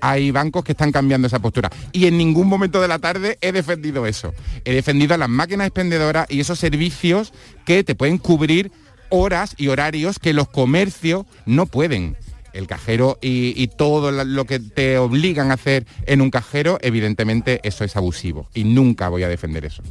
[0.00, 1.70] hay bancos que están cambiando esa postura.
[1.92, 4.34] Y en ningún momento de la tarde he defendido eso.
[4.64, 7.32] He defendido a las máquinas expendedoras y esos servicios
[7.64, 8.72] que te pueden cubrir
[9.10, 12.16] horas y horarios que los comercios no pueden.
[12.52, 17.84] El cajero y, todo lo que te obligan a hacer en un cajero, evidentemente eso
[17.84, 18.48] es abusivo.
[18.54, 19.84] Y nunca voy a defender eso.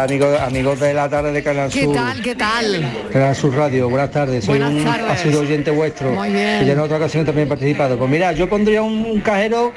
[0.00, 1.94] Amigos, amigos de la tarde de Canal ¿Qué Sur.
[1.94, 2.22] tal?
[2.22, 2.92] ¿Qué tal?
[3.12, 4.44] Canal Sur Radio, buenas tardes.
[4.44, 5.36] Soy Buenas un tardes.
[5.36, 6.10] oyente vuestro.
[6.12, 6.60] Muy bien.
[6.60, 7.98] Que ya en otra ocasión también he participado.
[7.98, 9.72] Pues mira, yo pondría un, un cajero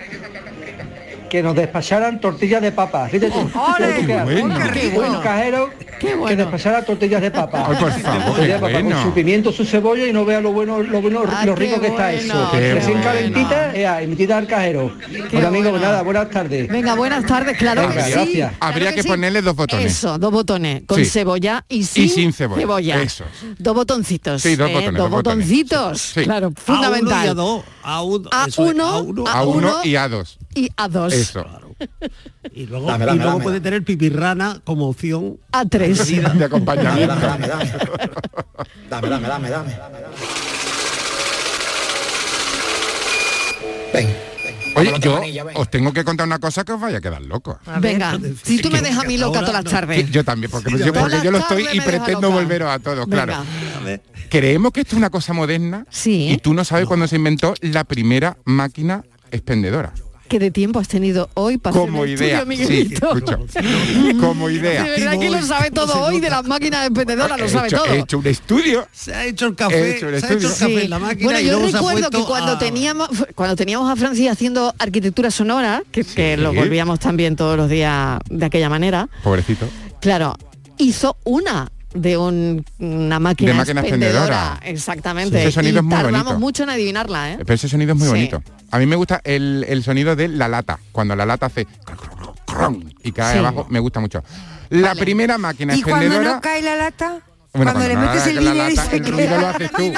[1.29, 3.07] que nos despacharan tortillas de papa.
[3.09, 3.39] Fíjate tú.
[3.59, 3.93] ¡Ole!
[3.93, 4.13] Fíjate tú qué.
[4.41, 5.17] Bueno, Un- qué bueno.
[5.17, 6.43] Un cajero Qué que bueno.
[6.43, 7.65] despachara tortillas de papa.
[7.69, 8.95] Ay, por favor, Tortillas de qué papa bueno.
[8.95, 11.79] Con su pimiento, su cebolla y no vea lo bueno, lo bueno, Ah, lo rico
[11.79, 12.49] que está eso.
[12.51, 13.03] Recién bueno.
[13.03, 14.91] calentita, ea, y metida al cajero.
[15.31, 15.77] Bueno, bueno.
[15.79, 16.67] nada, buenas tardes.
[16.67, 18.11] Venga, buenas tardes, claro Venga, que sí.
[18.11, 18.51] gracias.
[18.51, 19.07] claro Habría que sí.
[19.07, 19.85] ponerle dos botones.
[19.85, 21.05] Eso, dos botones, con Sí.
[21.05, 23.23] cebolla y sin, sin cebolla, eso.
[23.57, 24.41] Dos botoncitos.
[24.41, 24.73] Sí, dos ¿eh?
[24.73, 25.47] botones, Dos dos botones.
[25.47, 26.23] botoncitos, Sí.
[26.23, 27.29] claro, A uno y fundamental.
[27.29, 29.73] a dos, a uno, A eso es, uno, a uno, a A uno uno.
[29.83, 30.37] y a dos.
[30.55, 31.13] Y a dos.
[31.13, 31.45] Eso.
[32.53, 33.43] y luego, Dame, y dame, luego dame.
[33.43, 35.37] puede tener pipirrana como opción.
[35.51, 36.07] A tres.
[36.07, 37.13] De acompañamiento.
[37.15, 37.47] dame.
[38.89, 39.75] Dame, dame, dame, dame.
[43.93, 44.07] Ven.
[44.77, 45.21] Oye, yo
[45.53, 47.57] os tengo que contar una cosa que os vaya a quedar loco.
[47.79, 50.11] Venga, si tú me dejas a mí loca todas las tardes.
[50.11, 53.25] Yo también, porque, Sí, yo, porque yo lo estoy y pretendo volveros a todos, Venga.
[53.25, 53.43] claro.
[54.29, 56.29] Creemos que esto es una cosa moderna Sí.
[56.29, 59.93] y tú no sabes cuándo se inventó la primera máquina expendedora.
[60.27, 63.09] ¿Qué de tiempo has tenido hoy para Como el idea, estudio, Miguelito?
[64.19, 64.83] Como idea.
[64.83, 67.77] De verdad que lo sabe todo hoy de las máquinas expendedoras, lo He sabe hecho,
[67.83, 67.93] todo.
[67.93, 68.87] he hecho un estudio.
[68.91, 70.81] Se ha hecho el He café, hecho el se ha hecho el café Sí.
[70.85, 73.55] en la máquina Bueno, y yo luego se ha recuerdo que cuando a- teníamos cuando
[73.55, 78.45] teníamos a Francis haciendo arquitectura sonora, que, que lo volvíamos también todos los días de
[78.45, 79.67] aquella manera, Pobrecito.
[80.01, 80.35] claro,
[80.77, 84.59] hizo una de un- una máquina, De máquina expendedora.
[84.63, 85.41] Exactamente.
[85.41, 86.39] Ese sonido y es muy tardamos bonito.
[86.39, 87.37] mucho en adivinarla, ¿eh?
[87.39, 88.11] Pero ese sonido es muy Sí.
[88.13, 88.43] bonito.
[88.71, 90.77] A mí me gusta el, el sonido de la lata.
[90.91, 91.65] Cuando la lata hace
[93.03, 93.39] y cae Sí.
[93.39, 94.23] abajo, me gusta mucho.
[94.69, 95.01] La Vale.
[95.01, 96.35] primera máquina ¿Y cuando expendedora.
[96.35, 97.19] no cae la lata?
[97.53, 99.93] Bueno, cuando, le cuando no metes el dinero y se el ruido lo haces tú.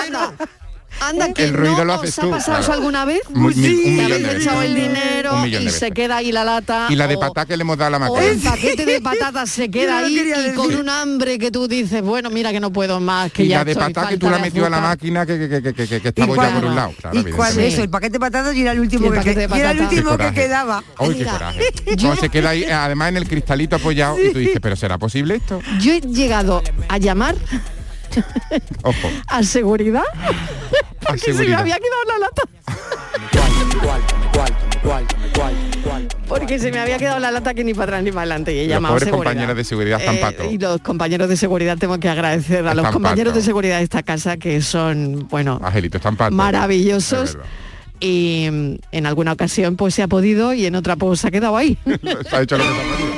[1.00, 2.74] Anda, anda, que El ruido no lo haces os ha pasado eso claro.
[2.74, 3.22] alguna vez?
[3.30, 4.42] Muy- Sí, un millón de veces.
[4.42, 6.88] echado el dinero y se queda ahí la lata.
[6.90, 8.24] Y la de patá que le hemos dado a la máquina.
[8.24, 10.56] el paquete de patatas se queda ahí y decir.
[10.56, 13.60] con un hambre que tú dices, bueno, mira que no puedo más, que y ya
[13.60, 16.02] la de patá que tú la has metido a la máquina que, que, que, que,
[16.02, 16.94] que, estaba ya por un lado.
[17.00, 17.68] Claro, y cuando evidentemente.
[17.68, 20.18] eso, el paquete de patatas y era el último el que, y era el último
[20.18, 20.84] que quedaba.
[21.00, 21.62] Uy, qué coraje.
[22.20, 25.36] se queda ahí, eh, además en el cristalito apoyado, y tú dices, pero ¿será posible
[25.36, 25.62] esto?
[25.80, 27.36] Yo he llegado a llamar
[28.84, 29.10] Ojo.
[29.28, 30.04] a seguridad
[31.08, 32.42] porque se me había quedado la lata.
[36.28, 38.60] Porque se me había quedado la lata que ni para atrás ni para adelante y
[38.60, 39.18] he Los llamado seguridad.
[39.32, 43.34] compañeros de seguridad Eh, y los compañeros de seguridad tengo que agradecer a los compañeros
[43.34, 46.00] de seguridad de esta casa que son, bueno, Angelito,
[46.32, 47.38] maravillosos.
[48.00, 51.32] Y mm, en alguna ocasión pues se ha podido y en otra pues se ha
[51.32, 51.78] quedado ahí.
[52.30, 53.17] Se ha hecho lo que se ha podido.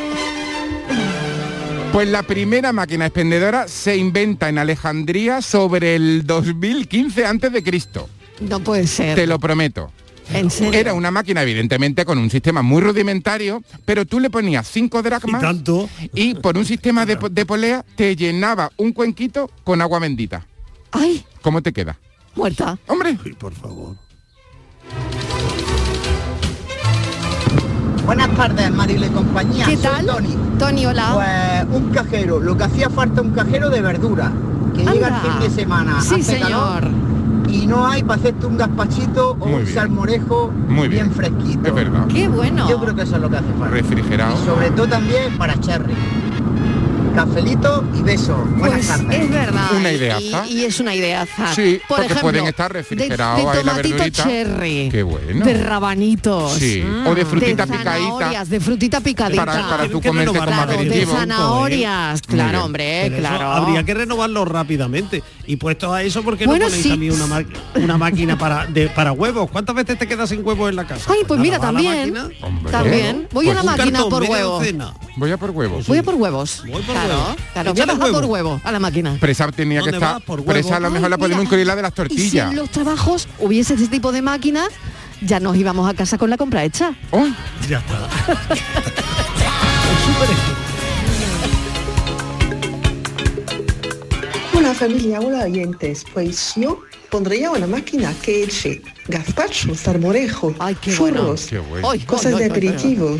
[1.91, 8.07] Pues la primera máquina expendedora se inventa en Alejandría sobre el 2015 antes de Cristo.
[8.39, 9.15] no puede ser.
[9.15, 9.91] Te lo prometo.
[10.31, 10.79] En serio.
[10.79, 15.41] Era una máquina evidentemente con un sistema muy rudimentario, pero tú le ponías 5 dracmas
[15.41, 15.89] tanto.
[16.13, 20.45] y por un sistema de, de polea te llenaba un cuenquito con agua bendita.
[20.91, 21.97] Ay, ¿Cómo te queda?
[22.35, 22.77] muerta.
[22.87, 23.95] Hombre, Ay, por favor.
[28.09, 29.67] Buenas tardes, Marilo y compañía.
[29.67, 30.05] ¿Qué Soy tal?
[30.07, 30.35] Tony.
[30.57, 31.11] Tony, hola.
[31.13, 34.31] Pues un cajero, lo que hacía falta un cajero de verdura,
[34.73, 35.21] que llega Anda.
[35.25, 37.51] el fin de semana, Sí, hace calor, señor.
[37.51, 39.75] y no hay para hacerte un gazpachito o Muy un bien.
[39.75, 41.05] salmorejo Muy bien.
[41.05, 41.67] bien fresquito.
[41.67, 42.07] es verdad.
[42.07, 42.67] Qué bueno.
[42.67, 43.75] Yo creo que eso es lo que hace falta.
[43.75, 44.33] Refrigerado.
[44.41, 45.93] Y sobre todo también para cherry.
[47.19, 48.33] Cafelito y beso.
[48.57, 49.19] Buenas Pues tardes.
[49.23, 49.73] es verdad.
[49.75, 50.47] Una y- ideaza.
[50.47, 51.53] Y, y es una ideaza.
[51.53, 54.89] Sí, Por porque ejemplo, pueden estar de- refrigerados de, ahí la tomatito cherry.
[54.89, 55.45] Qué bueno.
[55.45, 56.53] De rabanitos.
[56.53, 57.91] Sí, o de frutita de picadita.
[57.97, 59.45] zanahorias, De frutita picadita.
[59.45, 61.11] Para- para tú comerte como Claro, de aperitivo.
[61.13, 62.21] zanahorias.
[62.21, 63.51] Claro, hombre, Pero claro.
[63.51, 65.21] Habría que renovarlo rápidamente.
[65.45, 66.89] Y puesto a eso, ¿por qué Bueno, no ponéis sí.
[66.89, 67.13] también
[67.75, 69.49] una, máquina para, de, para huevos?
[69.51, 71.11] ¿Cuántas veces te quedas sin huevos en la casa?
[71.11, 72.17] Ay, pues mira, nada, va a la también.
[72.43, 72.71] Hombre.
[72.71, 73.27] También.
[73.33, 74.59] Voy a la Pues un máquina por media huevo.
[74.59, 74.93] docena.
[75.17, 75.87] Voy a por huevos.
[75.87, 76.61] Voy a por huevos.
[76.65, 77.35] Voy por claro, huevos.
[77.53, 77.73] claro.
[77.73, 78.27] Voy a bajar por huevo.
[78.27, 79.17] huevo a la máquina.
[79.19, 80.21] Presa tenía que ¿Dónde estar.
[80.21, 82.49] Por Presa a lo mejor la podemos incluir la de las Y si tortillas.
[82.51, 84.69] en los trabajos hubiese ese tipo de máquinas,
[85.21, 86.93] ya nos íbamos a casa con la compra hecha.
[87.11, 87.35] ¡Ay!
[87.69, 88.09] Ya está.
[94.57, 96.03] Hola familia, hola oyentes.
[96.13, 101.89] Pues yo pondría una máquina que eche gazpacho, salmorejo, churros, Qué bueno.
[101.91, 103.17] Ay, cosas ay, de aperitivo,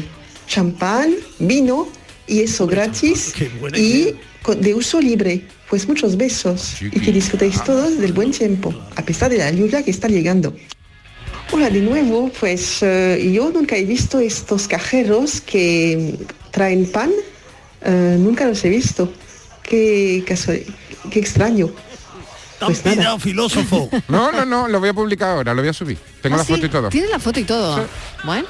[0.48, 1.88] champán, vino
[2.30, 3.34] y eso gratis
[3.76, 4.14] y
[4.44, 5.42] con- de uso libre.
[5.70, 9.84] Pues muchos besos y que disfrutéis todos del buen tiempo, a pesar de la lluvia
[9.84, 10.56] que está llegando.
[11.52, 16.16] Hola de nuevo, pues eh, yo nunca he visto estos cajeros que
[16.50, 17.12] traen pan,
[17.84, 19.14] eh, nunca los he visto.
[19.62, 20.64] Qué, casu-
[21.12, 21.70] qué extraño.
[22.60, 22.98] Pues nada.
[22.98, 23.90] Pillado, filósofo.
[24.08, 25.98] No, no, no, lo voy a publicar ahora, lo voy a subir.
[26.22, 26.90] Tengo Ah, la sí, foto y todo.
[26.90, 27.88] Tiene la foto y todo.
[28.26, 28.48] Bueno.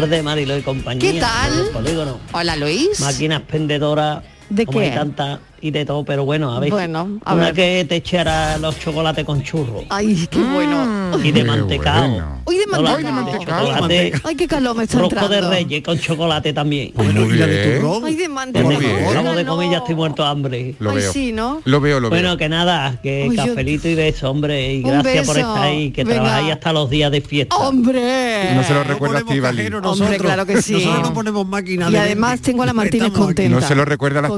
[0.00, 1.12] Tardes, Marilo y compañía.
[1.12, 1.70] ¿Qué tal?
[1.72, 2.18] Polígono.
[2.32, 3.00] Hola Luis.
[3.00, 4.22] Máquinas pendedoras.
[4.50, 4.86] ¿De como qué?
[4.86, 6.70] hay tantas y de todo, pero bueno, a ver.
[6.70, 7.54] Bueno, a una ver.
[7.54, 9.84] que te echara los chocolates con churro.
[9.88, 11.18] Ay, qué bueno.
[11.22, 12.40] Y de mantecao.
[12.44, 13.66] Uy, de No la- mantecao.
[13.66, 15.50] chocolate, Ay, qué calor me está rosco de entrando.
[15.50, 16.92] reyes con chocolate también.
[16.94, 17.80] Bueno, ¿y la de bien.
[17.80, 18.04] turrón?
[18.04, 18.72] Ay, de Por mantecao.
[18.72, 20.74] favor, Acabo de comer y ya estoy muerto de hambre.
[20.78, 21.12] Lo Ay, veo.
[21.12, 21.62] sí, ¿no?
[21.64, 22.36] Lo veo, lo Bueno, veo.
[22.38, 26.04] que nada, que Uy, yo- cafelito y beso, hombre, y gracias por estar ahí, que
[26.04, 26.22] Venga.
[26.22, 27.56] trabajáis hasta los días de fiesta.
[27.56, 28.54] ¡Hombre!
[28.54, 29.56] No se lo recuerda a Estivali.
[29.58, 30.72] Cajero Hombre, claro que sí.
[30.74, 33.60] Nosotros no ponemos máquina Y de además tengo a la Martínez contenta.
[33.60, 34.28] No se lo recuerda a la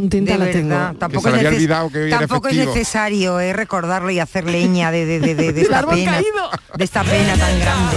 [0.00, 0.98] Contenta la tengo, contenta De la verdad, tengo.
[0.98, 2.74] tampoco, es, había neces- olvidado que hoy era tampoco es festivo.
[2.74, 6.50] necesario eh, recordarlo y hacer leña de, de, de, de- de Del esta pena, caído.
[6.76, 7.96] de esta pena tan grande.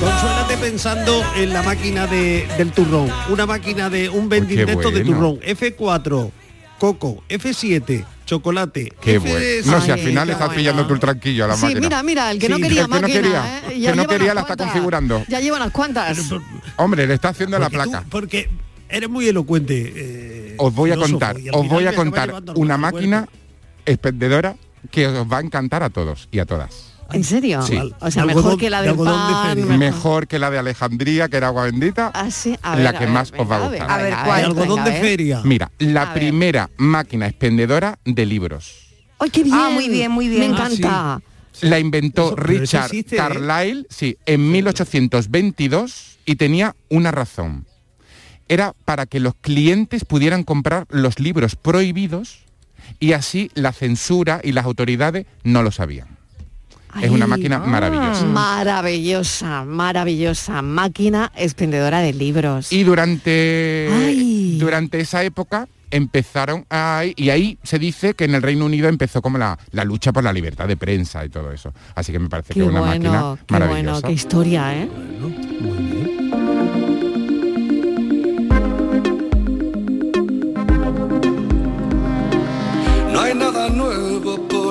[0.00, 3.10] Consuélate pensando en la máquina de, del turrón.
[3.30, 4.90] Una máquina de un vending qué de bueno.
[5.04, 5.40] turrón.
[5.40, 6.30] F4,
[6.78, 8.92] coco, F7, chocolate.
[9.00, 9.22] Qué F6,
[9.64, 9.78] bueno.
[9.78, 11.80] No, si al final estás pillando tú el tranquillo a la Sí, máquina.
[11.80, 13.80] mira, mira, el que no Sí, quería el que no quería, ¿eh?
[13.80, 15.24] que no quería la está configurando.
[15.28, 16.18] Ya lleva unas cuantas.
[16.76, 18.04] Hombre, le está haciendo la tú- placa.
[18.10, 18.50] porque
[18.88, 19.92] eres muy elocuente.
[19.96, 23.38] eh, Os voy a contar, os voy a contar una máquina cuerpo.
[23.86, 24.56] expendedora
[24.90, 26.92] que os va a encantar a todos y a todas.
[27.12, 27.62] ¿En serio?
[27.62, 27.78] Sí.
[28.00, 29.48] O sea, mejor algodón- que la de del algodón de pan.
[29.48, 29.64] feria.
[29.66, 29.78] mejor.
[29.78, 32.10] Mejor que la de Alejandría, que era agua bendita.
[32.12, 32.56] Ah, sí.
[32.62, 33.90] A La ver, a que ver, más os va a gustar.
[33.90, 34.38] A ver, ¿cuál?
[34.40, 35.02] El algodón venga, de a ver.
[35.02, 35.40] feria.
[35.44, 36.14] Mira, la A ver.
[36.14, 38.88] primera máquina expendedora de libros.
[39.20, 39.54] ¡Ay, qué bien!
[39.56, 40.40] Ah, muy bien, muy bien.
[40.40, 41.20] Me Ah, encanta.
[41.62, 43.18] La inventó Eso- Richard existe, ¿eh?
[43.18, 47.66] Carlyle, sí, en 1822 y tenía una razón.
[48.48, 52.40] Era para que los clientes pudieran comprar los libros prohibidos
[53.00, 56.08] y así la censura y las autoridades no lo sabían.
[57.02, 58.24] es una máquina maravillosa.
[58.24, 60.62] Maravillosa, maravillosa.
[60.62, 62.72] Máquina expendedora de libros.
[62.72, 64.58] Y durante, Ay.
[64.58, 67.02] durante esa época empezaron a...
[67.16, 70.24] Y ahí se dice que en el Reino Unido empezó como la, la lucha por
[70.24, 71.72] la libertad de prensa y todo eso.
[71.94, 74.06] Así que me parece qué que es una bueno, máquina qué bueno, maravillosa.
[74.06, 74.88] qué historia, ¿eh?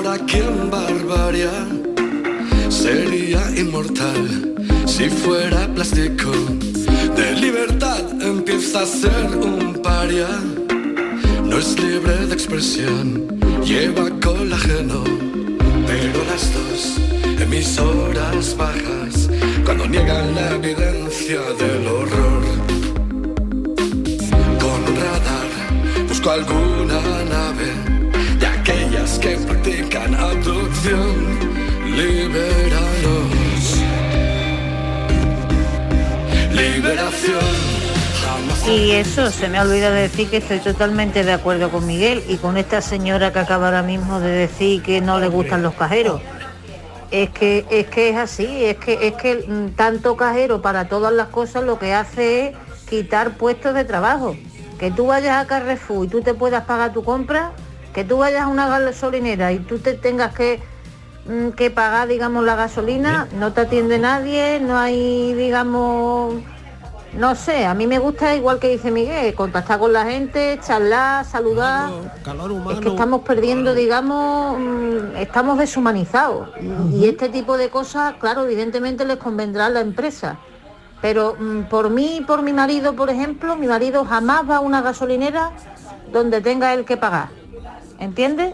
[0.06, 1.52] Nuevo por aquí en Barbaria.
[2.70, 4.54] Sería inmortal
[4.86, 6.32] si fuera plástico.
[7.16, 10.28] De libertad empieza a ser un paria.
[11.44, 13.28] No es libre de expresión,
[13.64, 15.04] lleva colágeno.
[15.88, 16.98] Pero las dos
[17.40, 19.30] emisoras bajas,
[19.64, 22.44] cuando niegan la evidencia del horror.
[24.60, 27.85] Con radar busco alguna nave
[29.26, 31.16] que practican abducción.
[31.98, 33.36] Liberación.
[38.70, 42.38] Y eso, se me ha olvidado decir que estoy totalmente de acuerdo con Miguel y
[42.38, 46.22] con esta señora que acaba ahora mismo de decir que no le gustan los cajeros.
[47.10, 51.14] Es que es que es así, es que es que mm, tanto cajero para todas
[51.14, 52.56] las cosas lo que hace es
[52.88, 54.36] quitar puestos de trabajo.
[54.80, 57.54] Que tú vayas a Carrefour y tú te puedas pagar tu compra,
[57.96, 60.60] que tú vayas a una gasolinera y tú te tengas que
[61.28, 66.36] mm, que pagar, digamos, la gasolina, no te atiende nadie, no hay, digamos,
[67.18, 71.24] no sé, a mí me gusta igual que dice Miguel, contactar con la gente, charlar,
[71.24, 71.90] saludar.
[72.26, 72.82] Calor Es humano.
[72.82, 76.50] que estamos perdiendo, digamos, mm, estamos deshumanizados.
[76.92, 80.36] Y- Y este tipo de cosas, claro, evidentemente les convendrá a la empresa.
[81.02, 84.82] Pero mm, por mí por mi marido, por ejemplo, mi marido jamás va a una
[84.82, 85.52] gasolinera
[86.12, 87.30] donde tenga él que pagar.
[88.00, 88.54] ¿Entiendes?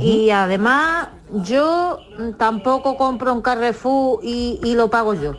[0.00, 1.08] Y además
[1.44, 1.98] yo
[2.38, 5.32] tampoco compro un Carrefour y, y lo pago yo.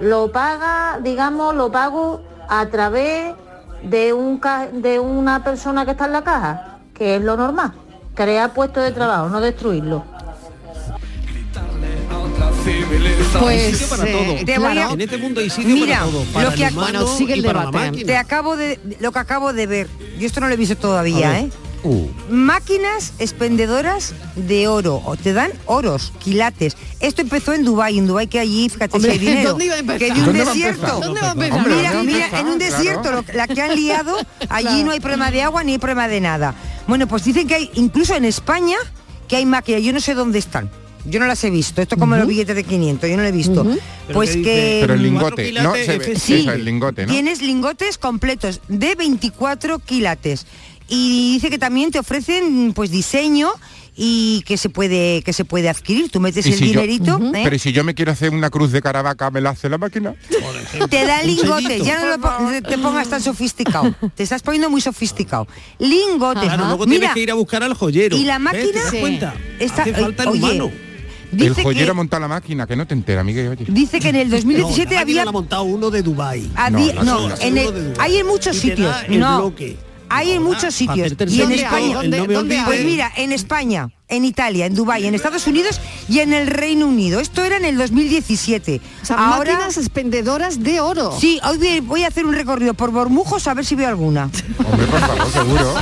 [0.00, 3.34] Lo paga, digamos, lo pago a través
[3.82, 7.72] de, un, ca- de una persona que está en la caja, que es lo normal.
[8.14, 10.04] Crear puestos de trabajo, no destruirlo.
[13.40, 14.44] Pues, para eh, todo.
[14.44, 16.24] te voy a- En este mundo hay sitio Mira, para todo.
[16.32, 18.04] Para lo que ac- Bueno, sigue el debate.
[18.04, 19.88] Te acabo de lo que acabo de ver.
[20.18, 21.40] Yo esto no lo he visto todavía.
[21.40, 21.50] ¿eh?
[21.84, 22.06] Uh.
[22.30, 25.02] Máquinas expendedoras de oro.
[25.04, 26.76] O te dan oros, quilates.
[27.00, 29.50] Esto empezó en Dubai, en Dubai que allí, fíjate Hombre, si hay dinero.
[29.50, 29.98] ¿dónde iba a empezar?
[29.98, 30.80] Que de un ¿Dónde va a desierto.
[30.86, 31.00] empezar?
[31.04, 31.58] ¿Dónde va a empezar?
[31.58, 32.40] Hombre, Mira, ¿dónde mira, empezar?
[32.46, 32.76] en un Claro.
[32.76, 34.16] desierto, lo- la que han liado,
[34.48, 34.84] allí Claro.
[34.84, 36.54] no hay problema de agua ni hay problema de nada.
[36.86, 38.76] Bueno, pues dicen que hay, incluso en España,
[39.28, 40.70] que hay máquinas, yo no sé dónde están.
[41.04, 43.28] Yo no las he visto, esto es como los billetes de 500, yo no lo
[43.28, 43.64] he visto.
[43.64, 43.80] Pero
[44.14, 44.78] Pues que...
[44.82, 45.72] Pero el lingote, ¿no?
[45.72, 46.40] quilates Se ve- FC.
[46.42, 47.12] eso, el lingote, ¿no?
[47.12, 50.46] Tienes lingotes completos de 24 quilates.
[50.94, 53.48] Y dice que también te ofrecen pues diseño
[53.96, 56.10] y que se puede que se puede adquirir.
[56.10, 57.40] Tú metes el si yo- dinerito, ¿eh?
[57.44, 59.78] Pero ¿y si yo me quiero hacer una cruz de caravaca, ¿me la hace la
[59.78, 60.14] máquina?
[60.90, 63.94] te da lingotes, ya no lo po- te pongas tan sofisticado.
[64.14, 65.46] Te estás poniendo muy sofisticado.
[65.78, 66.42] Lingotes.
[66.44, 68.14] Claro, luego Mira, tienes que ir a buscar al joyero.
[68.16, 68.98] y la máquina- ¿Te das Sí.
[69.00, 69.34] cuenta?
[69.58, 70.70] Está- Hace falta el oye, humano.
[71.32, 73.48] el dice joyero que, monta la máquina, que no te entera, Miguel.
[73.48, 73.64] Oye.
[73.68, 76.50] dice que en el 2017 no, la máquina había la montado uno de Dubai.
[76.54, 78.90] había- No, en el- hay en muchos Y te sitios.
[78.90, 79.36] da el No.
[79.38, 79.76] bloque.
[80.12, 81.12] Hay en muchos sitios.
[81.28, 81.52] Y en.
[81.52, 81.94] España.
[81.94, 82.64] ¿Dónde- no me dónde olvides.
[82.66, 86.86] Pues mira, en España, en Italia, en Dubái, en Estados Unidos y en el Reino
[86.86, 87.20] Unido.
[87.20, 88.80] Esto era en el 2017.
[89.02, 91.16] O sea, Ahora máquinas expendedoras de oro.
[91.18, 94.30] sí, hoy voy- voy a hacer un recorrido por Bormujos a ver si veo alguna.
[94.64, 95.74] Hombre, por favor, seguro.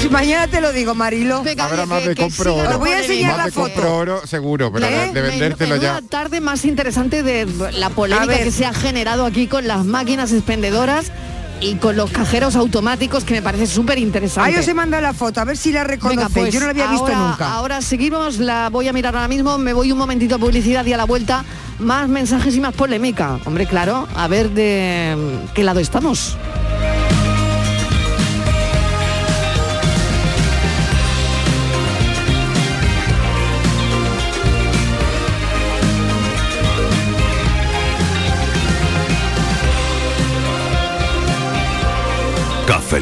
[0.00, 1.42] Si mañana te lo digo, Marilo.
[1.42, 2.70] Venga, oye, más que compro oro.
[2.70, 3.72] Os voy a enseñar Más la foto.
[3.72, 5.12] compro oro, seguro, pero de, ¿Eh?
[5.12, 6.08] de vendértelo Menuda ya.
[6.08, 11.12] tarde más interesante de la polémica que se ha generado aquí con las máquinas expendedoras
[11.62, 14.50] y con los cajeros automáticos que me parece súper interesante.
[14.50, 16.28] Ahí os he mandado la foto, a ver si la reconoce.
[16.28, 17.52] Pues Yo no la había visto nunca.
[17.54, 20.92] Ahora seguimos, la voy a mirar ahora mismo, me voy un momentito a publicidad y
[20.92, 21.44] a la vuelta
[21.78, 23.38] más mensajes y más polémica.
[23.44, 25.16] Hombre, claro, a ver de
[25.54, 26.36] qué lado estamos.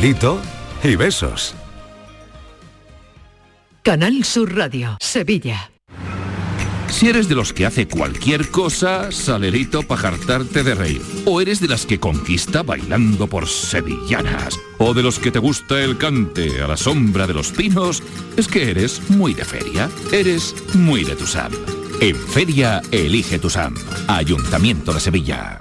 [0.00, 0.40] Cafelito
[0.82, 1.54] y besos.
[3.82, 5.72] Canal Sur Radio, Sevilla.
[6.88, 11.02] Si eres de los que hace cualquier cosa, salerito para jartarte de reír.
[11.26, 14.58] O eres de las que conquista bailando por sevillanas.
[14.78, 18.02] O de los que te gusta el cante a la sombra de los pinos,
[18.38, 19.90] es que eres muy de feria.
[20.12, 21.52] Eres muy de Tusam.
[22.00, 23.74] En feria, elige Tusam.
[24.08, 25.60] Ayuntamiento de Sevilla.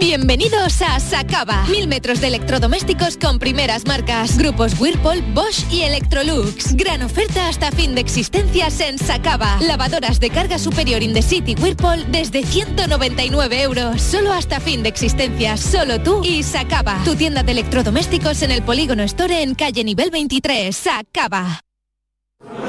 [0.00, 1.64] Bienvenidos a Sacaba.
[1.68, 4.38] Mil metros de electrodomésticos con primeras marcas.
[4.38, 6.76] Grupos Whirlpool, Bosch y Electrolux.
[6.76, 9.58] Gran oferta hasta fin de existencias en Sacaba.
[9.60, 14.00] Lavadoras de carga superior in the city Whirlpool desde 199 euros.
[14.00, 15.58] Solo hasta fin de existencias.
[15.58, 17.00] Solo tú y Sacaba.
[17.04, 20.76] Tu tienda de electrodomésticos en el Polígono Store en calle nivel 23.
[20.76, 21.60] Sacaba.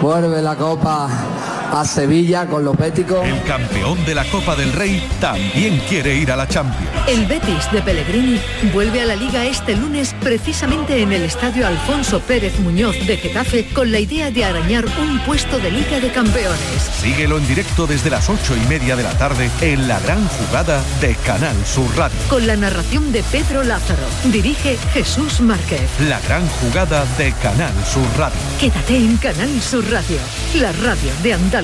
[0.01, 3.25] Vuelve la copa a Sevilla con los béticos.
[3.25, 6.89] El campeón de la Copa del Rey también quiere ir a la Champions.
[7.07, 8.39] El Betis de Pellegrini
[8.73, 13.67] vuelve a la liga este lunes precisamente en el estadio Alfonso Pérez Muñoz de Getafe
[13.73, 16.89] con la idea de arañar un puesto de Liga de Campeones.
[17.01, 20.81] Síguelo en directo desde las ocho y media de la tarde en la gran jugada
[21.01, 22.17] de Canal Sur Radio.
[22.29, 24.03] Con la narración de Pedro Lázaro.
[24.25, 25.89] Dirige Jesús Márquez.
[26.07, 28.39] La gran jugada de Canal Sur Radio.
[28.59, 30.17] Quédate en Canal Sur Radio,
[30.55, 31.58] la radio de Andalucía.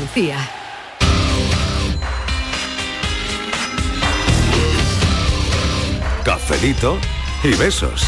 [6.25, 6.97] Cafelito
[7.43, 8.03] y besos.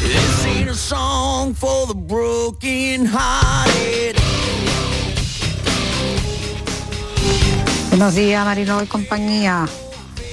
[0.00, 4.16] This ain't a song for the broken hearted.
[7.88, 9.66] Buenos días, Marino y compañía.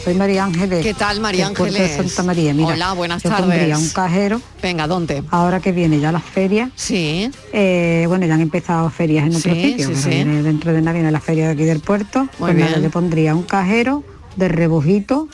[0.07, 0.83] Soy María Ángeles.
[0.83, 1.73] ¿Qué tal, María Ángeles?
[1.73, 2.53] de Santa María.
[2.53, 3.45] Mira, Hola, buenas yo tardes.
[3.45, 4.41] pondría un cajero.
[4.63, 5.21] Venga, ¿dónde?
[5.31, 6.69] Ahora que viene ya las ferias.
[6.75, 7.29] Sí.
[7.51, 9.87] Eh, bueno, ya han empezado ferias en otros Sí, sitios.
[9.89, 10.09] sí, pero sí.
[10.23, 12.19] viene dentro de nada viene la feria de aquí del puerto.
[12.21, 12.83] Muy pues nada, bien.
[12.83, 14.05] yo pondría un cajero
[14.37, 15.27] de rebujito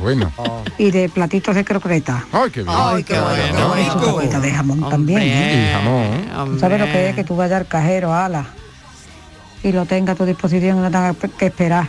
[0.00, 0.30] Bueno.
[0.78, 2.24] y de platitos de croqueta.
[2.30, 2.74] Ay, qué bien.
[2.78, 3.18] Ay, qué
[4.12, 4.40] bueno.
[4.40, 5.22] De jamón también.
[5.22, 5.70] ¿eh?
[5.70, 6.52] Y jamón.
[6.54, 8.46] ¿Tú ¿Sabes lo que es que tú vayas al cajero, ala,
[9.64, 11.88] y lo tenga a tu disposición y no tengas que esperar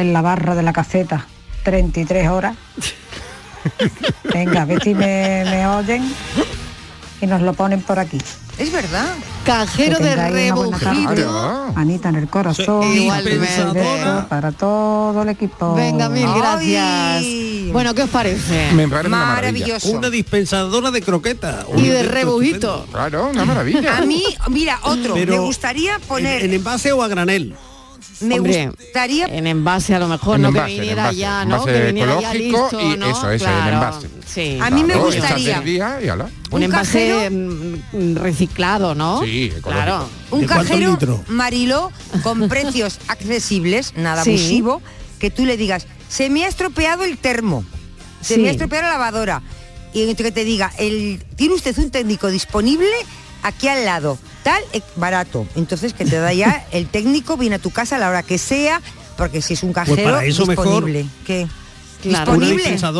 [0.00, 1.26] en la barra de la caseta
[1.64, 2.56] 33 horas?
[4.32, 6.02] Venga, a ver si me, me oyen
[7.20, 8.18] y nos lo ponen por aquí.
[8.58, 9.14] Es verdad.
[9.44, 11.72] Cajero de rebujito.
[11.74, 12.82] Manita en el corazón.
[12.92, 14.24] Sí, igualmente.
[14.28, 15.74] Para todo el equipo.
[15.74, 17.24] Venga, mil gracias.
[17.72, 18.72] Bueno, ¿qué os parece?
[18.72, 21.64] Me parece una dispensadora de croqueta.
[21.76, 22.86] Y de rebujito.
[22.90, 23.98] Claro, una maravilla.
[23.98, 25.14] A mí, mira, otro.
[25.14, 26.40] Pero me gustaría poner.
[26.42, 27.54] ¿En, en envase o a granel?
[28.20, 29.26] Me Hombre, gustaría.
[29.26, 31.16] En envase a lo mejor, En no envase, que viniera envase.
[31.18, 31.54] ya, ¿no?
[31.56, 33.06] Envase Que viniera ya listo, y ¿no?
[33.10, 34.08] eso, eso, en Claro, envase.
[34.26, 34.58] Sí.
[34.60, 36.24] A mí me gustaría- echas el día y ala.
[36.24, 37.30] Un Un envase cajero-
[37.92, 39.22] mm, reciclado, ¿no?
[39.22, 39.70] Sí, ecológico.
[39.70, 40.08] Claro.
[40.30, 41.20] Un ¿De cuántos cajero litros?
[41.28, 41.92] Mariló
[42.22, 44.30] con precios accesibles, nada Sí.
[44.30, 44.82] abusivo,
[45.18, 47.64] que tú le digas, se me ha estropeado el termo,
[48.20, 48.40] se Sí.
[48.40, 49.42] me ha estropeado la lavadora.
[49.94, 52.90] Y que te diga, el, tiene usted un técnico disponible
[53.42, 54.18] aquí al lado,
[54.50, 55.46] tal, eh, barato.
[55.56, 58.38] Entonces que te da ya el técnico, viene a tu casa a la hora que
[58.38, 58.80] sea,
[59.16, 61.06] porque si es un cajero Pues para eso mejor- disponible.
[61.26, 61.46] ¿Qué?
[62.02, 62.32] Claro.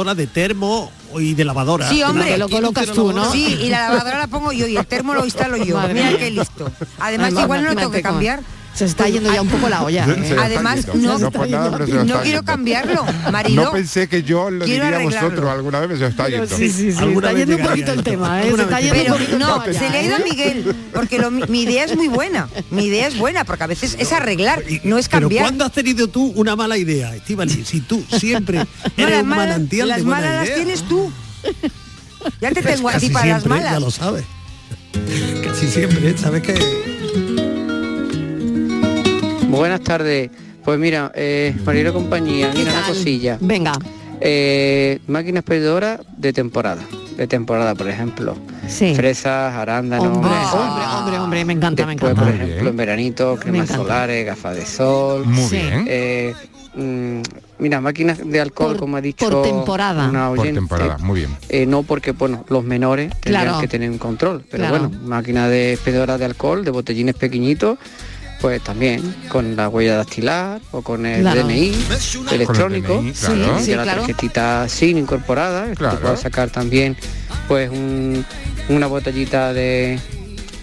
[0.01, 1.89] Una de termo y de lavadora.
[1.89, 2.37] Sí, hombre.
[2.37, 3.31] Lo colocas tú, ¿no?
[3.31, 5.77] Sí, y la lavadora la pongo yo y el termo lo instalo yo.
[5.77, 6.71] Madre Mira qué listo.
[6.99, 8.43] Además, igual no lo tengo que cambiar.
[8.79, 10.07] Se está yendo ya un poco la olla.
[10.09, 10.37] ¿eh?
[10.41, 11.31] Además, no- nada,
[11.77, 13.65] pero quiero cambiarlo, Mariló.
[13.65, 16.45] No pensé que yo lo Quiero diría a vosotros alguna vez, pero se está Pero
[16.45, 16.57] yendo.
[16.57, 16.99] sí, sí, sí.
[17.05, 18.53] Está yendo un poquito el tema, ¿eh?
[18.55, 20.25] Se está un Pero el no, tema se le ha ido a ¿eh?
[20.31, 22.49] Miguel, porque lo- mi, idea es muy buena.
[22.71, 25.43] Mi idea es buena, porque a veces es arreglar, no es Pero cambiar.
[25.43, 27.65] ¿cuándo has tenido tú una mala idea, Estivali?
[27.65, 28.59] Si tú siempre
[28.97, 30.55] eres las un malas, manantial las de buena malas las idea.
[30.57, 31.11] tienes tú.
[32.41, 33.81] Ya te tengo a ti Casi para las siempre, Ya malas.
[33.83, 34.25] lo sabes.
[35.45, 36.98] Casi siempre, ¿sabes qué?
[39.49, 40.31] Buenas tardes.
[40.65, 43.39] Pues mira, eh, Marilo Compañía, ¿Qué mira una cosilla.
[43.41, 43.73] Venga.
[44.21, 46.83] Eh, máquinas expedidoras de temporada.
[47.17, 48.37] De temporada, por ejemplo.
[48.69, 48.95] Sí.
[48.95, 50.07] Fresas, arándanos.
[50.19, 52.33] Hombre, hombre, hombre, hombre, me encanta, me Después, encanta.
[52.33, 55.25] por ejemplo, en veranito, cremas solares, gafas de sol.
[55.25, 55.57] Muy Sí.
[55.57, 55.85] bien.
[55.89, 56.35] Eh,
[56.77, 57.21] mm,
[57.59, 60.09] mira, máquinas de alcohol, Por- como ha dicho por temporada.
[60.09, 60.61] una Por oyente.
[60.61, 61.31] temporada, muy bien.
[61.49, 63.61] Eh, no porque, bueno, los menores tendrían Claro.
[63.61, 64.45] que tener un control.
[64.49, 64.89] Pero Claro.
[64.89, 67.79] bueno, máquina de expedidora de alcohol, de botellines pequeñitos,
[68.41, 71.43] pues también con la huella dactilar o con el Claro.
[71.47, 71.73] DNI
[72.33, 73.61] electrónico, Con el DNI, claro.
[73.61, 74.01] y Sí, la claro.
[74.03, 75.97] tarjetita SIN incorporada, que Claro.
[75.97, 76.97] te puedes sacar también
[77.49, 78.25] pues un-
[78.69, 79.99] una botellita de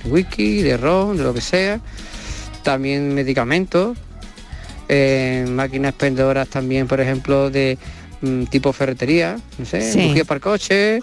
[0.05, 1.80] whisky, de ron, de lo que sea,
[2.63, 3.97] también medicamentos,
[4.88, 7.78] eh, máquinas expendedoras también, por ejemplo, de
[8.49, 10.07] tipo ferretería, no sé, Sí.
[10.07, 10.99] bujías para el coche,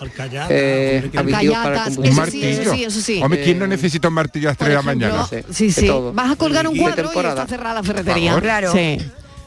[0.51, 1.99] eh, aditivos para el.
[1.99, 2.73] Un eso sí, eso martillo.
[2.75, 3.21] sí, eso sí.
[3.23, 5.27] Hombre, ¿quién no Eh, necesita un martillo a las 3 de la mañana?
[5.27, 5.89] sé, Sí, sí.
[6.15, 7.43] Vas a colgar un cuadro y temporada.
[7.43, 8.39] está cerrada la ferretería.
[8.41, 8.73] Claro.
[8.73, 8.99] Sí.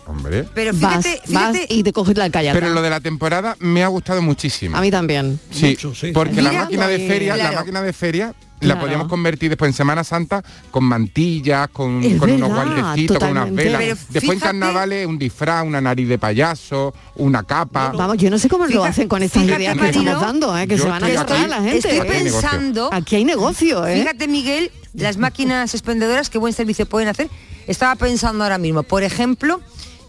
[0.07, 0.45] Hombre.
[0.53, 2.59] Pero Vas, fíjate, vas fíjate, y te coges la alcayata.
[2.59, 4.77] Pero lo de la temporada me ha gustado muchísimo.
[4.77, 5.39] A mí también.
[5.51, 6.11] Sí, Mucho, sí.
[6.13, 8.75] porque la máquina de feria, la máquina de feria Claro.
[8.79, 10.41] la podíamos convertir después en Semana Santa
[10.71, 13.81] con mantillas, con, con unos verdad, guantecitos, con unas velas.
[13.81, 17.91] Pero después en carnavales un disfraz, una nariz de payaso, una capa.
[17.95, 20.67] Vamos, yo no sé cómo lo hacen con estas fíjate, ideas que estamos dando, ¿eh?
[20.67, 21.77] que se van a aquí- la gente.
[21.79, 22.05] estoy ¿eh?
[22.07, 23.99] Pensando, Aquí hay negocio, ¿eh?
[23.99, 27.29] fíjate Miguel, las máquinas expendedoras, qué buen servicio pueden hacer.
[27.67, 29.59] Estaba pensando ahora mismo, por ejemplo,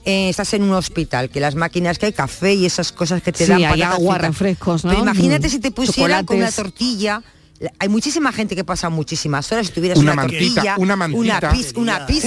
[0.06, 3.32] eh, estás en un hospital, que las máquinas que hay café y esas cosas que
[3.32, 4.28] te Sí, dan hay patatas agua, fritas.
[4.30, 4.90] refrescos, ¿no?
[4.90, 7.22] Pero imagínate Mm, si te pusieran con una tortilla.
[7.58, 10.94] La- Hay muchísima gente que pasa muchísimas horas si tuvieras Una una, mantita, tortilla, una
[10.96, 11.50] mantita.
[11.50, 12.26] pizza, una pizza,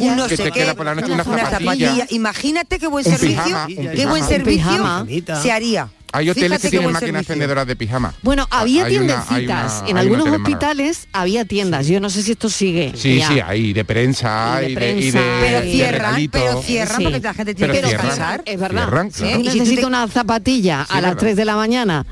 [0.00, 0.74] un no sé qué,
[1.06, 2.06] una zapatilla.
[2.10, 5.06] Imagínate qué buen Un servicio, pijama, qué buen servicio
[5.40, 5.88] se haría.
[6.12, 7.20] Hay hoteles Fíjate que tienen máquinas servicio.
[7.20, 8.14] expendedoras de pijama.
[8.22, 9.84] Bueno, había tiendecitas.
[9.86, 11.86] en algunos hospitales había tiendas.
[11.88, 12.92] Yo no sé si esto sigue.
[12.96, 13.28] Sí, ya.
[13.28, 16.96] sí, hay de prensa Y de y de, y de, prensa, Pero cierran, pero cierran
[16.98, 17.02] Sí.
[17.04, 18.06] porque la gente tiene Pero que cierran.
[18.08, 18.42] descansar.
[18.46, 18.82] Es verdad.
[18.84, 19.64] Cierran, claro.
[19.64, 21.20] te- una zapatilla Sí, a las verdad.
[21.20, 22.06] 3 de la mañana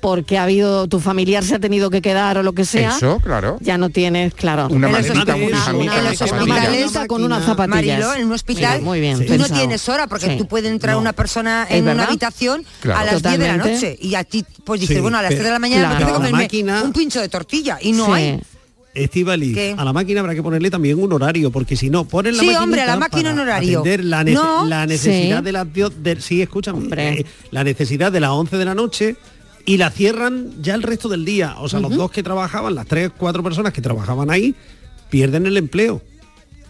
[0.00, 2.96] porque ha habido tu familiar se ha tenido que quedar o lo que sea.
[2.96, 3.58] Eso, claro.
[3.60, 4.68] Ya no tienes, claro.
[4.70, 7.98] Una un una, una, una maleta con unas zapatillas.
[8.00, 10.36] Marilo, en un hospital Mira, muy bien tú no tienes hora porque Sí.
[10.38, 13.00] tú puedes entrar una persona ¿Es en una habitación Claro.
[13.00, 13.72] a las 10 de la Totalmente.
[13.88, 15.88] noche y a ti pues dices, Sí, bueno, a las pero- 3 de la mañana
[15.96, 16.06] Claro.
[16.06, 18.12] me comerme un pincho de tortilla y no Sí.
[18.12, 18.40] hay.
[18.92, 22.42] Estivali, a la máquina habrá que ponerle también un horario, porque si no, ponen la
[22.42, 23.80] Sí, hombre, a la máquina para un horario.
[23.80, 24.66] atender la, nece- No.
[24.66, 25.44] la necesidad Sí.
[25.44, 27.20] de las de- sí, escúchame, Hombre.
[27.20, 29.14] eh, la necesidad de las 11 de la noche
[29.66, 31.56] y la cierran ya el resto del día.
[31.58, 34.54] O sea, los dos que trabajaban, las tres, cuatro personas que trabajaban ahí,
[35.10, 36.02] pierden el empleo.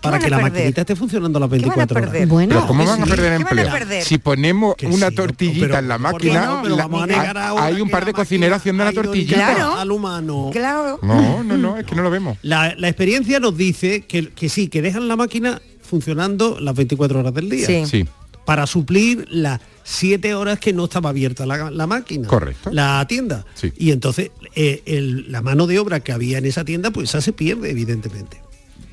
[0.01, 0.53] para que la perder?
[0.53, 2.11] maquinita esté funcionando las van a 24 horas.
[2.49, 3.70] pero ¿cómo van a perder ¿Qué van a empleo?
[3.70, 4.03] perder?
[4.03, 6.62] Si ponemos Que una sí, tortillita pero en la ¿por qué máquina, no?
[6.62, 9.36] Pero la- vamos a negar hay- ahora hay un par de cocineras haciendo la tortillita.
[9.36, 10.49] ligada al humano.
[10.53, 10.99] Claro.
[11.03, 12.38] No, no, no, es que no lo vemos.
[12.41, 17.20] La, la experiencia nos dice que, que sí, que dejan la máquina funcionando las 24
[17.20, 17.66] horas del día.
[17.66, 17.84] Sí.
[17.84, 18.07] Sí.
[18.51, 22.26] Para suplir las 7 horas que no estaba abierta la, la máquina.
[22.26, 22.70] Correcto.
[22.72, 23.46] La tienda.
[23.55, 23.72] Sí.
[23.76, 27.20] Y entonces eh, el- la mano de obra que había en esa tienda, pues esa
[27.20, 28.42] se pierde, evidentemente.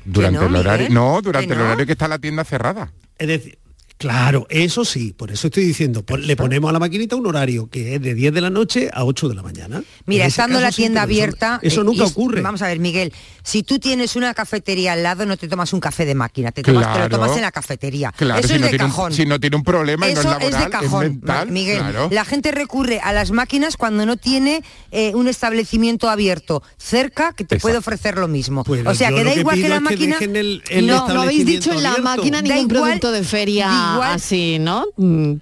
[0.04, 0.86] Durante no, el horario.
[0.86, 1.64] Miguel, No, durante el no.
[1.64, 2.92] horario que está la tienda cerrada.
[3.18, 3.58] Es decir,
[3.98, 7.96] claro, eso sí, por eso estoy diciendo, le ponemos a la maquinita un horario que
[7.96, 9.82] es de 10 de la noche a 8 de la mañana.
[10.06, 11.58] Mira, estando la tienda eso- abierta...
[11.62, 12.40] Eso, eh, nunca es- ocurre.
[12.40, 15.80] Vamos a ver, Miguel, si tú tienes una cafetería al lado, no te tomas un
[15.80, 18.12] café de máquina, te, tomas, te lo tomas en la cafetería.
[18.16, 19.12] Claro, Eso si es no, de tiene un, cajón.
[19.12, 21.78] si no tiene un problema y no Eso es laboral, es de cajón, mental, Miguel.
[21.78, 22.08] claro.
[22.12, 27.44] La gente recurre a las máquinas cuando no tiene eh, un establecimiento abierto cerca que
[27.44, 27.62] te Exacto.
[27.62, 28.64] puede ofrecer lo mismo.
[28.64, 30.16] Pues o sea, que da que igual que la que máquina...
[30.18, 34.12] dejen el- el no, no habéis dicho en la máquina ningún producto de feria igual-
[34.12, 34.86] así, ¿no?
[34.96, 35.32] Mm,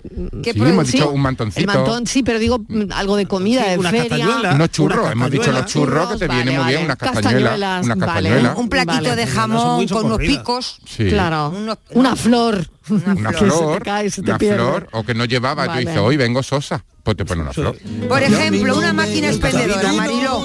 [0.42, 1.60] ¿Qué Sí, hemos dicho un mantoncito.
[1.60, 4.08] El mantón, sí, pero digo mm, algo de comida, Sí, de una feria.
[4.08, 4.54] castañuela.
[4.54, 6.84] Unos churros, Una hemos dicho los churros que te Vale, viene muy bien, vale.
[6.86, 7.86] unas castañuelas.
[7.98, 8.48] Vale.
[8.56, 9.16] Un platito Vale.
[9.16, 10.78] de jamón con unos picos.
[10.86, 11.08] Sí.
[11.08, 11.50] Claro.
[11.50, 12.66] Unos- una flor.
[12.88, 14.56] Una Que se te flor, cae, se te una pierde.
[14.56, 15.84] flor, o que no llevaba, Vale.
[15.84, 17.78] yo hice hoy vengo sosa, pues te pone una flor.
[18.08, 20.40] Por ejemplo, una máquina expendedora, Marilo.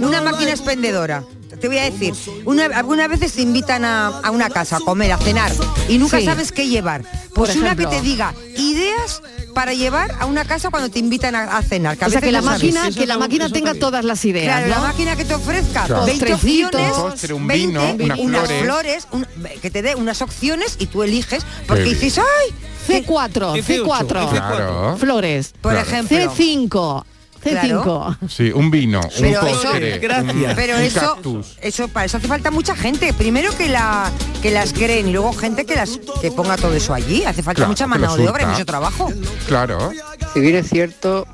[0.00, 1.24] Una máquina expendedora.
[1.60, 5.10] Te voy a decir, una, algunas veces te invitan a, a una casa a comer,
[5.12, 5.50] a cenar,
[5.88, 6.24] y nunca Sí.
[6.24, 7.02] sabes qué llevar.
[7.34, 9.22] Por Pues una que te diga ideas
[9.54, 11.96] para llevar a una casa cuando te invitan a, a cenar.
[11.96, 13.80] Que a O sea, veces que la no máquina, que la máquina tenga también.
[13.80, 16.04] todas las ideas, Claro, la máquina que te ofrezca Claro.
[16.06, 16.74] 20 Postrecitos.
[16.80, 19.08] opciones, Un postre, un 20, vino, unas flores.
[19.12, 19.26] un-
[19.62, 22.54] que te dé unas opciones y tú eliges, porque dices, ¡ay!
[22.86, 24.30] C4, F8, C4.
[24.30, 24.96] Claro.
[24.98, 25.54] Flores.
[25.60, 25.86] Por Claro.
[25.88, 26.16] ejemplo.
[26.18, 27.04] C5.
[27.44, 28.16] C5.
[28.30, 30.34] Sí, un vino, un Pero eso- postre, Gracias.
[30.34, 31.58] un, Pero un eso, cactus.
[31.60, 33.12] eso, para eso hace falta mucha gente.
[33.12, 34.10] Primero que la
[34.40, 37.22] que las creen y luego gente que las que ponga todo eso allí.
[37.24, 39.12] Hace falta Claro, mucha mano de obra y mucho trabajo.
[39.46, 39.90] Claro.
[40.32, 41.26] Si bien es cierto,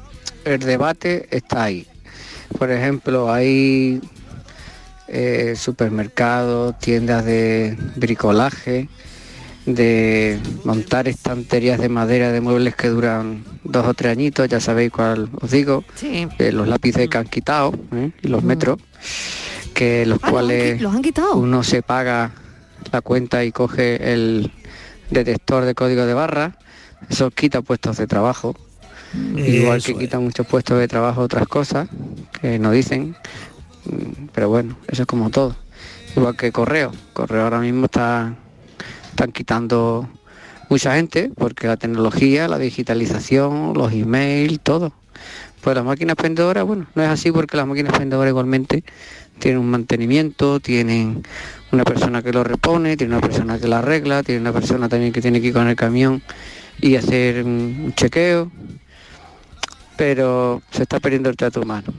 [0.44, 1.86] el debate está ahí.
[2.58, 4.00] Por ejemplo, hay
[5.06, 8.88] eh, supermercados, tiendas de bricolaje,
[9.66, 14.90] de montar estanterías de madera de muebles que duran dos o tres añitos, ya sabéis
[14.90, 16.26] cuál os digo, Sí.
[16.38, 18.10] eh, los lápices que han quitado ¿eh?
[18.22, 18.78] y los metros,
[19.74, 21.36] que los Ah, ¿los han cuales los han quitado?
[21.36, 22.32] uno se paga
[22.90, 24.50] la cuenta y coge el
[25.10, 26.56] detector de código de barra,
[27.08, 28.56] eso quita puestos de trabajo.
[29.36, 29.98] Igual que es.
[29.98, 31.88] quitan muchos puestos de trabajo otras cosas
[32.40, 33.16] que no dicen,
[33.86, 35.56] Mm, pero bueno, eso es como todo.
[36.14, 38.34] Igual que correo, correo ahora mismo está
[39.10, 40.08] están quitando
[40.68, 44.92] mucha gente porque la tecnología, la digitalización, los emails, todo.
[45.60, 48.82] Pues las máquinas expendedoras, bueno, no es así porque las máquinas expendedoras igualmente
[49.38, 51.22] tienen un mantenimiento, tienen
[51.72, 55.12] una persona que lo repone, tiene una persona que la arregla, tiene una persona también
[55.12, 56.22] que tiene que ir con el camión
[56.80, 58.50] y hacer un chequeo,
[59.96, 61.92] pero se está perdiendo el trato humano.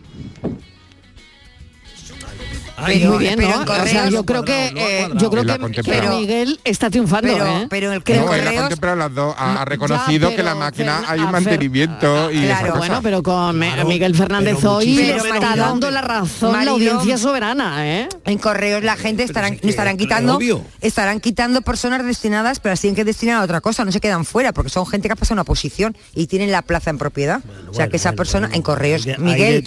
[2.83, 3.55] Ay, Pero- Muy bien, pero ¿no?
[3.55, 5.19] en O sea, correos- yo creo que Lo ha eh, cuadrado.
[5.19, 6.19] yo creo que, que contemplado.
[6.19, 7.67] Miguel está triunfando, Pero, ¿eh?
[7.69, 10.35] pero el Que que No, él ha correos contemplado las dos, ha, ha reconocido Ya,
[10.35, 14.15] que la pero máquina hay un mantenimiento y Claro, Pero bueno, pero con Claro, Miguel
[14.15, 16.71] Fernández pero hoy está dando la razón la Marilo.
[16.73, 18.09] audiencia soberana, ¿eh?
[18.25, 20.63] en correos la gente estarán, es que estarán es quitando obvio.
[20.81, 24.25] estarán quitando personas destinadas, pero las tienen que destinar a otra cosa, no se quedan
[24.25, 27.39] fuera, porque son gente que ha pasado una posición y tienen la plaza en propiedad.
[27.39, 29.63] o sea Bueno, que esa bueno, persona bueno, en correos, Miguel,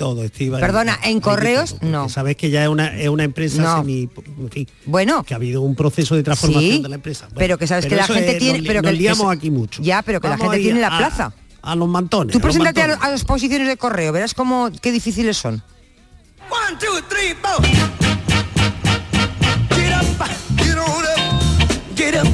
[0.61, 2.09] perdona, en correos no.
[2.09, 3.79] Sabes que ya es una, es una empresa No.
[3.79, 4.09] semi...
[4.39, 7.27] en fin, Bueno, que ha habido un proceso de transformación Sí, de la empresa.
[7.27, 9.31] Bueno, pero que sabes que la gente es- tiene- nos, pero nos que- liamos eso-
[9.31, 9.83] aquí mucho.
[9.83, 11.33] Ya, pero que la gente tiene la a- plaza.
[11.63, 12.33] A, los mantones.
[12.33, 13.09] tú a preséntate a, mantones.
[13.09, 15.63] a las posiciones de correo, verás cómo qué difíciles son.
[16.51, 17.63] One, two, three, four.
[19.71, 20.29] Get up,
[20.59, 21.97] get on up.
[21.97, 22.27] Get up,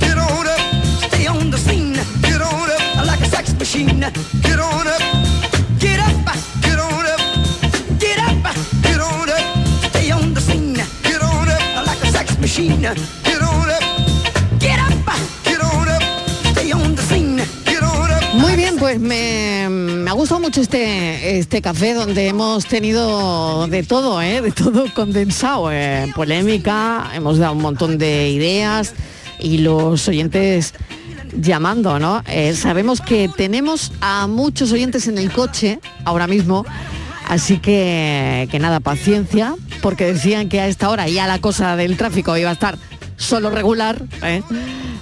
[0.00, 0.60] get on up.
[1.08, 1.94] Stay on the scene.
[2.22, 4.00] Get on up like a sex machine.
[4.42, 5.13] Get on up.
[12.54, 12.80] Machine.
[12.80, 13.82] Get on up.
[14.60, 14.92] Get up,
[15.44, 16.02] get on up.
[16.52, 17.36] Stay on the scene.
[17.64, 18.34] Get on up.
[18.34, 23.82] Muy bien, pues me, me ha gustado mucho este, este café donde hemos tenido de
[23.82, 24.40] todo, ¿eh?
[24.40, 26.12] de todo condensado, ¿eh?
[26.14, 28.94] polémica, hemos dado un montón de ideas
[29.40, 30.74] y los oyentes
[31.36, 32.22] llamando, ¿no?
[32.28, 36.64] Eh, sabemos que tenemos a muchos oyentes en el coche ahora mismo,
[37.28, 41.96] así que, que nada, paciencia, porque decían que a esta hora ya la cosa del
[41.96, 42.78] tráfico iba a estar
[43.16, 44.42] solo regular, ¿eh?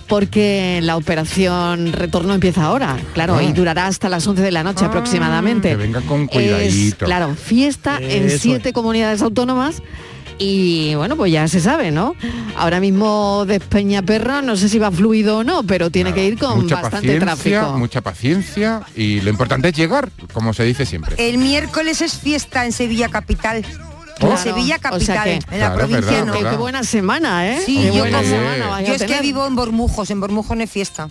[0.09, 3.43] porque la operación retorno empieza ahora, claro, Ah.
[3.43, 5.71] y durará hasta las 11 de la noche aproximadamente.
[5.71, 7.07] Que venga con Es, cuidadito.
[7.07, 9.83] claro, fiesta en siete comunidades autónomas
[10.43, 12.17] Y bueno, pues ya se sabe, ¿no?
[12.57, 16.37] Ahora mismo de Peñaperra no sé si va fluido o no, pero tiene que ir
[16.39, 17.79] con mucha bastante paciencia, tráfico.
[17.79, 21.15] mucha paciencia y lo importante es llegar, como se dice siempre.
[21.19, 23.65] El miércoles es fiesta en Sevilla Capital.
[24.21, 24.31] Oh.
[24.33, 26.33] En Sevilla O sea Capital, que- en la Claro, provincia verdad, no.
[26.33, 27.63] Qué, qué buena semana, ¿eh?
[27.65, 30.71] Sí, Qué yo, buena semana yo es que vivo en Bormujos, en Bormujos no es
[30.71, 31.09] fiesta.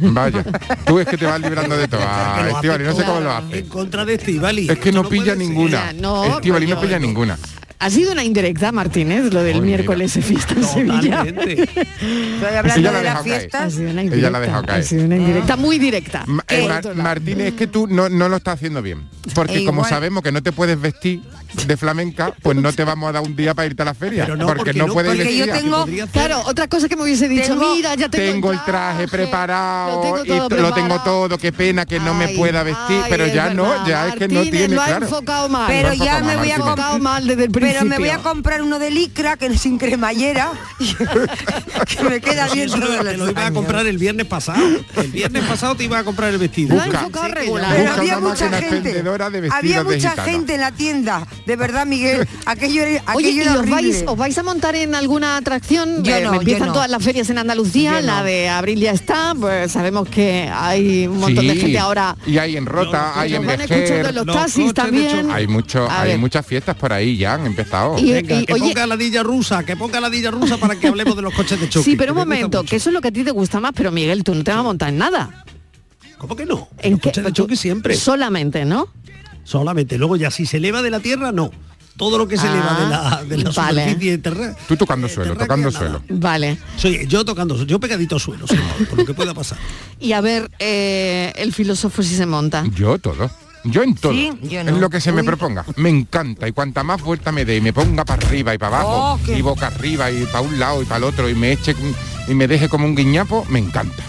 [0.00, 0.44] Vaya,
[0.84, 2.00] tú es que te vas librando de todo.
[2.04, 3.58] Ah, Estivali, no sé cómo lo hace.
[3.60, 4.68] En contra de Estivali.
[4.70, 5.90] Es que no pilla ninguna.
[6.36, 7.38] Estivali no pilla ninguna.
[7.78, 11.22] Ha sido una indirecta, Martínez, lo del miércoles de fiesta en Sevilla.
[11.26, 13.62] Estoy hablando la ha de fiestas.
[13.62, 14.84] Ha sido una Ella la ha dejado ha caer.
[14.84, 16.24] sido una indirecta muy directa.
[16.26, 16.68] Ma- eh.
[16.94, 19.02] Martínez, es que tú no, no lo estás haciendo bien.
[19.34, 21.22] Porque E como igual- sabemos que no te puedes vestir
[21.66, 24.24] de flamenca, pues no te vamos a dar un día para irte a la feria.
[24.24, 27.02] Pero no, porque, porque no, puedes ir porque yo tengo- Claro, otra cosa que me
[27.02, 30.56] hubiese dicho, Tengo- mira, ya tengo, Tengo el traje preparado lo tengo y todo t-
[30.60, 34.08] lo tengo todo, qué pena que no me pueda vestir, ay, pero ya no, ya
[34.08, 35.04] es que no tiene lo ha claro.
[35.06, 35.66] enfocado mal.
[35.68, 36.58] Pero ha ya me voy a
[36.98, 37.88] mal desde el principio.
[37.88, 40.50] Pero me voy a comprar uno de licra que es sin cremallera
[41.86, 44.62] que me queda bien todos te los lo iba a comprar el viernes pasado.
[44.96, 46.76] El viernes pasado te iba a comprar el vestido.
[46.76, 49.02] Pero había mucha gente.
[49.02, 51.26] de Había mucha en la tienda.
[51.46, 52.26] De verdad, Miguel.
[52.46, 56.02] Aquello, era- Oye, aquello ¿y era os vais, os vais a montar en alguna atracción?
[56.02, 56.72] Yo Eh, no, yo empiezan no.
[56.74, 58.06] todas las ferias en Andalucía, Yo no.
[58.06, 62.16] la de abril ya está, pues sabemos que hay un montón de gente ahora.
[62.26, 64.06] Y hay en Rota, hay en van escuchando Vejer.
[64.06, 65.30] en los los taxis también.
[65.30, 67.98] Hay mucho, A hay muchas fiestas por ahí ya empezado.
[67.98, 70.76] Y- Venga, y- que oye- ponga la dilla rusa, que ponga la dilla rusa para
[70.78, 71.84] que hablemos de los coches de choque.
[71.84, 73.72] Sí, pero un que momento, que eso es lo que a ti te gusta más,
[73.74, 75.44] pero Miguel, tú no te vas a montar en nada.
[76.18, 76.68] ¿Cómo que no?
[76.78, 77.08] ¿En los qué?
[77.10, 77.94] coches de choque siempre.
[77.96, 78.88] Solamente, ¿no?
[79.44, 79.98] Solamente.
[79.98, 81.50] Luego ya si se eleva de la tierra, no.
[81.96, 83.82] Todo lo que se Ah, eleva de la, de la vale.
[83.84, 84.64] superficie terrestre.
[84.66, 86.02] Tú tocando suelo, tocando suelo.
[86.08, 86.58] Vale.
[86.76, 88.46] Soy yo tocando, yo pegadito al suelo,
[88.88, 89.58] por lo que pueda pasar.
[90.00, 92.64] Y a ver, eh, el filósofo si se monta.
[92.74, 93.30] Yo todo.
[93.64, 94.12] Yo en todo.
[94.12, 94.70] Sí, yo no.
[94.70, 95.64] En lo que se me proponga.
[95.76, 96.46] Me encanta.
[96.46, 99.32] Y cuanta más vuelta me dé y me ponga para arriba y para abajo, Oh,
[99.32, 101.74] y boca arriba y para un lado y para el otro, y me eche
[102.28, 104.02] y me deje como un guiñapo, me encanta.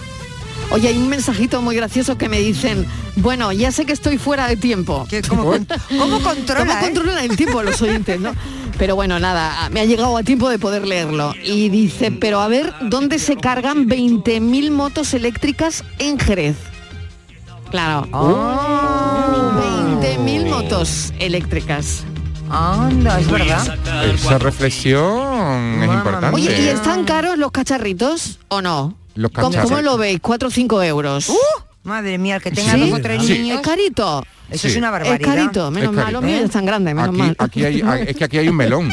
[0.72, 2.86] Oye, hay un mensajito muy gracioso que me dicen,
[3.18, 5.06] bueno, ya sé que estoy fuera de tiempo.
[5.10, 6.66] Que ¿Cómo, con- cómo controla?
[6.66, 6.82] ¿Cómo eh?
[6.82, 8.34] controlan el tiempo los oyentes, no?
[8.78, 11.34] Pero bueno, nada, me ha llegado a tiempo de poder leerlo.
[11.43, 16.56] Y dice, pero a ver, ¿dónde se cargan 20.000 motos eléctricas en Jerez?
[17.76, 18.07] Claro.
[18.13, 19.99] Ah.
[20.01, 22.05] 20.000 motos eléctricas.
[22.49, 23.78] Anda, es verdad.
[24.13, 26.30] Esa reflexión es importante.
[26.34, 28.95] Oye, ¿y están caros los cacharritos o no?
[29.15, 29.78] Los ¿Cómo, cacharritos.
[29.78, 30.21] cómo lo veis?
[30.21, 31.30] ¿4 o 5 euros?
[31.84, 32.80] Madre mía, el que tenga ¿Sí?
[32.89, 33.39] dos o tres Sí.
[33.39, 33.59] niños.
[33.59, 34.23] ¿Es carito?
[34.49, 34.67] Eso Sí.
[34.69, 35.34] es una Es barbaridad.
[35.36, 36.21] carito, menos Es mal, carito.
[36.21, 37.36] los míos están grandes, menos Aquí, mal.
[37.39, 38.89] aquí hay, es que aquí hay un melón.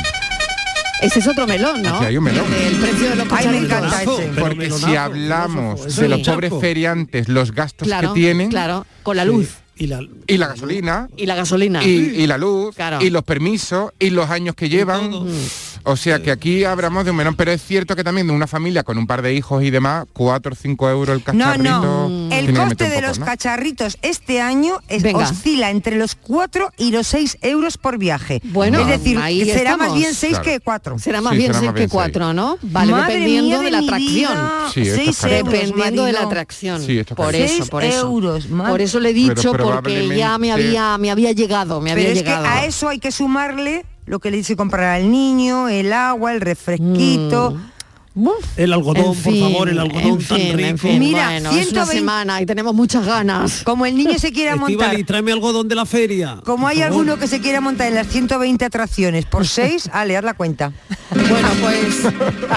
[1.02, 1.96] Ese es otro melón, ¿no?
[1.96, 2.46] Aquí hay un melón.
[2.52, 4.30] El precio de los Ay, me encanta ese.
[4.38, 9.24] Porque si hablamos de los pobres feriantes, los gastos Claro, que tienen claro, con la
[9.24, 11.82] luz Y la, y la gasolina y la gasolina.
[11.82, 12.98] y, y la luz Claro.
[13.00, 15.10] y los permisos y los años que llevan.
[15.10, 15.26] todo.
[15.84, 18.46] O sea que aquí hablamos de un melón, pero es cierto que también de una
[18.46, 21.80] familia con un par de hijos y demás, 4 o 5 euros el No, cacharrito.
[21.80, 22.06] no.
[22.28, 23.24] tiene El coste de poco, los ¿no?
[23.26, 28.40] cacharritos este año es- oscila entre los 4 y los 6 euros por viaje.
[28.44, 29.88] Bueno, es decir, ahí será estamos.
[29.88, 30.44] más bien 6 Claro.
[30.44, 30.98] que 4.
[31.00, 32.58] Será más Sí, bien será 6 más que bien 4, ¿no?
[32.62, 34.38] Vale, Madre dependiendo mía de de la atracción.
[34.72, 34.82] Sí,
[35.28, 36.26] Dependiendo de la marido.
[36.30, 36.80] atracción.
[36.82, 38.00] Sí, esto es por eso, por eso.
[38.06, 38.70] euros, madre.
[38.70, 42.04] por eso le he Pero dicho porque ya me había me había llegado, me había
[42.04, 42.42] Pero es llegado.
[42.44, 46.32] que a eso hay que sumarle lo que le dice comprar al niño, el agua,
[46.32, 47.56] el refresquito.
[48.56, 50.68] El algodón, En fin, por favor, el algodón en tan fin, rico.
[50.68, 50.98] en fin.
[50.98, 53.62] Mira, bueno, es una 120 semana y tenemos muchas ganas.
[53.64, 56.38] Como el niño se quiera montar, Estivali, tráeme algodón de la feria.
[56.44, 60.24] como hay alguno que se quiera montar en las 120 atracciones por 6, ale, haz
[60.24, 60.72] la cuenta.
[61.10, 62.12] Bueno, pues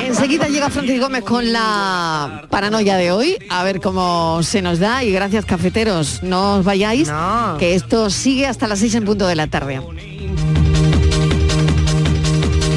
[0.06, 5.04] enseguida llega Francis Gómez con la paranoia de hoy, a ver cómo se nos da
[5.04, 7.56] y gracias cafeteros, no os vayáis, No.
[7.60, 9.82] que esto sigue hasta las 6 en punto de la tarde.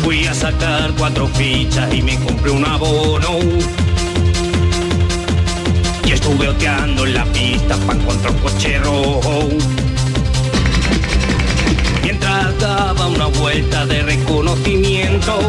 [0.09, 3.41] Fui a sacar cuatro fichas y me compré un abono.
[6.03, 9.49] Y estuve oteando en la pista para encontrar un coche rojo.
[12.03, 15.41] Mientras daba una vuelta de reconocimiento.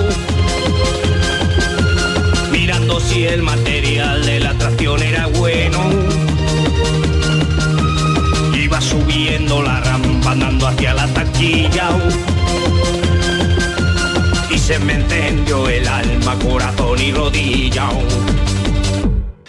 [2.52, 5.80] Mirando si el material de la atracción era bueno.
[8.54, 11.92] Iba subiendo la rampa andando hacia la taquilla
[14.70, 17.90] se me encendió el alma, corazón y rodilla.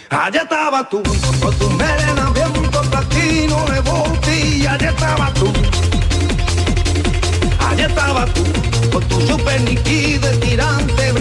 [0.09, 1.03] Allá estaba tú,
[1.39, 5.53] con tu melena viento platino de botella, allá estaba tú.
[7.69, 8.43] Allá estaba tú,
[8.91, 11.11] con tu super niquí de tirante